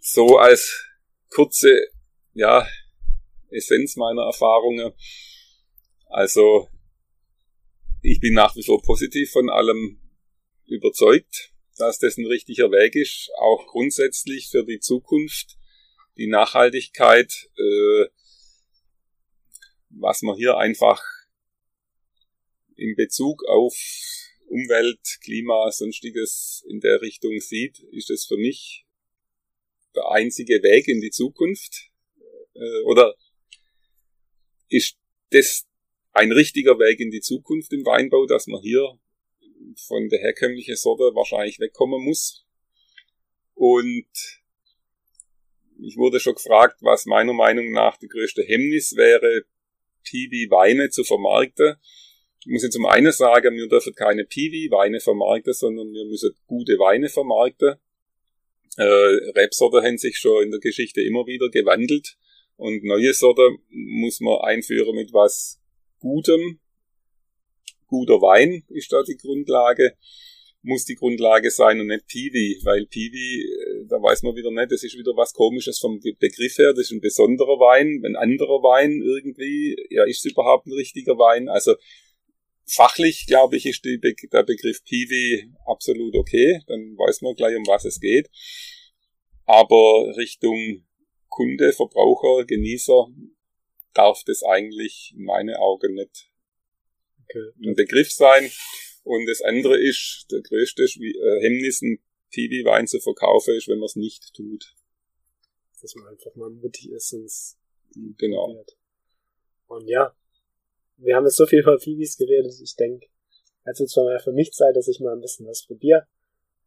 [0.08, 0.84] So als
[1.30, 1.90] kurze,
[2.32, 2.64] ja,
[3.50, 4.92] Essenz meiner Erfahrungen.
[6.06, 6.68] Also,
[8.02, 10.00] ich bin nach wie vor positiv von allem
[10.66, 15.58] überzeugt, dass das ein richtiger Weg ist, auch grundsätzlich für die Zukunft
[16.16, 18.06] die Nachhaltigkeit, äh,
[19.90, 21.02] was man hier einfach
[22.76, 23.74] in Bezug auf
[24.46, 28.85] Umwelt, Klima, sonstiges in der Richtung sieht, ist es für mich
[30.04, 31.90] einzige Weg in die Zukunft?
[32.54, 33.14] Äh, oder
[34.68, 34.96] ist
[35.30, 35.66] das
[36.12, 38.98] ein richtiger Weg in die Zukunft im Weinbau, dass man hier
[39.86, 42.46] von der herkömmlichen Sorte wahrscheinlich wegkommen muss?
[43.54, 44.08] Und
[45.78, 49.44] ich wurde schon gefragt, was meiner Meinung nach die größte Hemmnis wäre,
[50.04, 51.76] Piwi-Weine zu vermarkten.
[52.40, 56.78] Ich muss jetzt zum einen sagen, wir dürfen keine Piwi-Weine vermarkten, sondern wir müssen gute
[56.78, 57.76] Weine vermarkten.
[58.76, 62.16] Äh, Rebsorte haben sich schon in der Geschichte immer wieder gewandelt
[62.56, 65.60] und neue Sorte muss man einführen mit was
[65.98, 66.60] Gutem.
[67.86, 69.96] Guter Wein ist da die Grundlage
[70.66, 74.72] muss die Grundlage sein und nicht Piwi, weil Piwi, äh, da weiß man wieder nicht,
[74.72, 78.62] das ist wieder was komisches vom Begriff her, das ist ein besonderer Wein, ein anderer
[78.62, 81.48] Wein irgendwie, ja, ist es überhaupt ein richtiger Wein?
[81.48, 81.76] Also
[82.66, 87.66] fachlich, glaube ich, ist die, der Begriff Piwi absolut okay, dann weiß man gleich, um
[87.66, 88.30] was es geht.
[89.44, 90.84] Aber Richtung
[91.28, 93.06] Kunde, Verbraucher, Genießer
[93.94, 96.30] darf das eigentlich in meinen Augen nicht
[97.24, 97.52] okay.
[97.64, 98.50] ein Begriff sein.
[99.04, 102.02] Und das andere ist, der größte äh, Hemmnis, ein
[102.32, 104.74] TV-Wein zu verkaufen, ist, wenn man es nicht tut.
[105.80, 107.56] Dass man einfach mal mutig ist und es
[108.18, 108.54] genau.
[108.54, 108.76] Wird.
[109.68, 110.14] Und ja,
[110.98, 113.06] wir haben jetzt so viel über Phoebes geredet, ich denke,
[113.66, 116.06] jetzt wird es mal für mich Zeit, dass ich mal ein bisschen was probiere.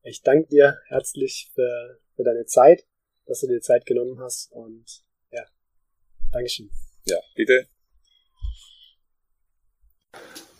[0.04, 2.86] Ich danke dir herzlich für, für deine Zeit,
[3.26, 4.86] dass du dir Zeit genommen hast und
[5.32, 5.44] ja,
[6.32, 6.70] Dankeschön.
[7.06, 7.68] Ja, bitte.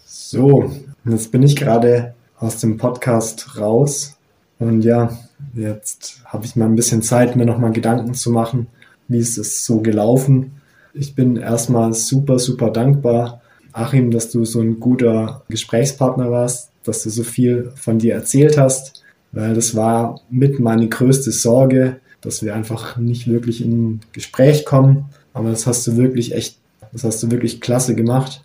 [0.06, 0.72] So,
[1.06, 4.18] jetzt bin ich gerade aus dem Podcast raus
[4.60, 5.18] und ja,
[5.54, 8.68] jetzt habe ich mal ein bisschen Zeit, mir nochmal Gedanken zu machen,
[9.08, 10.62] wie ist es so gelaufen.
[10.94, 13.39] Ich bin erstmal super, super dankbar,
[13.72, 18.58] Achim, dass du so ein guter Gesprächspartner warst, dass du so viel von dir erzählt
[18.58, 24.66] hast, weil das war mit meine größte Sorge, dass wir einfach nicht wirklich in Gespräch
[24.66, 25.06] kommen.
[25.34, 26.58] Aber das hast du wirklich echt,
[26.92, 28.44] das hast du wirklich klasse gemacht.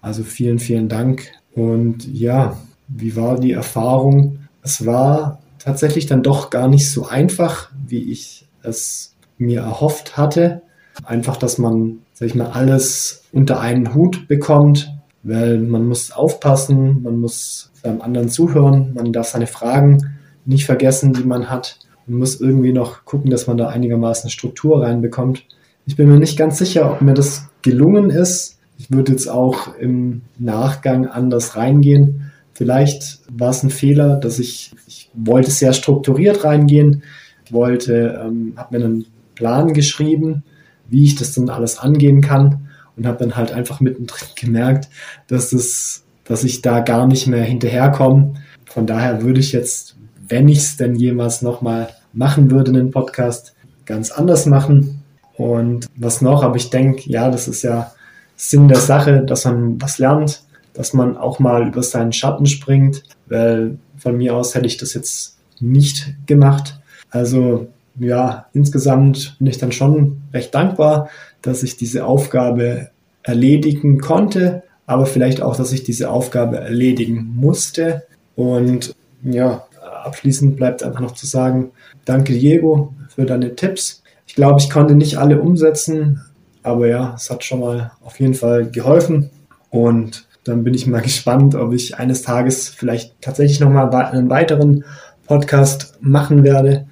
[0.00, 1.26] Also vielen, vielen Dank.
[1.54, 2.58] Und ja,
[2.88, 4.38] wie war die Erfahrung?
[4.62, 10.62] Es war tatsächlich dann doch gar nicht so einfach, wie ich es mir erhofft hatte.
[11.04, 14.92] Einfach, dass man, sag ich mal, alles unter einen Hut bekommt,
[15.22, 21.12] weil man muss aufpassen, man muss beim anderen zuhören, man darf seine Fragen nicht vergessen,
[21.12, 21.78] die man hat.
[22.06, 25.44] Man muss irgendwie noch gucken, dass man da einigermaßen Struktur reinbekommt.
[25.86, 29.74] Ich bin mir nicht ganz sicher, ob mir das gelungen ist, ich würde jetzt auch
[29.78, 32.30] im Nachgang anders reingehen.
[32.52, 37.02] Vielleicht war es ein Fehler, dass ich, ich wollte sehr strukturiert reingehen,
[37.50, 40.42] wollte, ähm, habe mir einen Plan geschrieben,
[40.88, 44.88] wie ich das dann alles angehen kann und habe dann halt einfach mittendrin gemerkt,
[45.28, 48.34] dass es, dass ich da gar nicht mehr hinterherkomme.
[48.66, 49.96] Von daher würde ich jetzt,
[50.28, 55.02] wenn ich es denn jemals nochmal machen würde, einen Podcast ganz anders machen.
[55.36, 57.92] Und was noch, aber ich denke, ja, das ist ja
[58.36, 63.02] Sinn der Sache, dass man was lernt, dass man auch mal über seinen Schatten springt,
[63.26, 66.78] weil von mir aus hätte ich das jetzt nicht gemacht.
[67.10, 67.68] Also
[67.98, 71.08] ja, insgesamt bin ich dann schon recht dankbar,
[71.42, 72.90] dass ich diese Aufgabe
[73.22, 78.04] erledigen konnte, aber vielleicht auch, dass ich diese Aufgabe erledigen musste.
[78.36, 79.64] Und ja,
[80.04, 81.70] abschließend bleibt einfach noch zu sagen,
[82.04, 84.02] danke Diego für deine Tipps.
[84.26, 86.20] Ich glaube, ich konnte nicht alle umsetzen,
[86.62, 89.30] aber ja, es hat schon mal auf jeden Fall geholfen.
[89.70, 94.84] Und dann bin ich mal gespannt, ob ich eines Tages vielleicht tatsächlich nochmal einen weiteren
[95.26, 96.86] Podcast machen werde.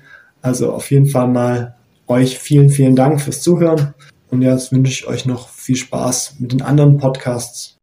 [0.44, 1.74] Also auf jeden Fall mal
[2.06, 3.94] euch vielen, vielen Dank fürs Zuhören.
[4.30, 7.73] Und jetzt wünsche ich euch noch viel Spaß mit den anderen Podcasts.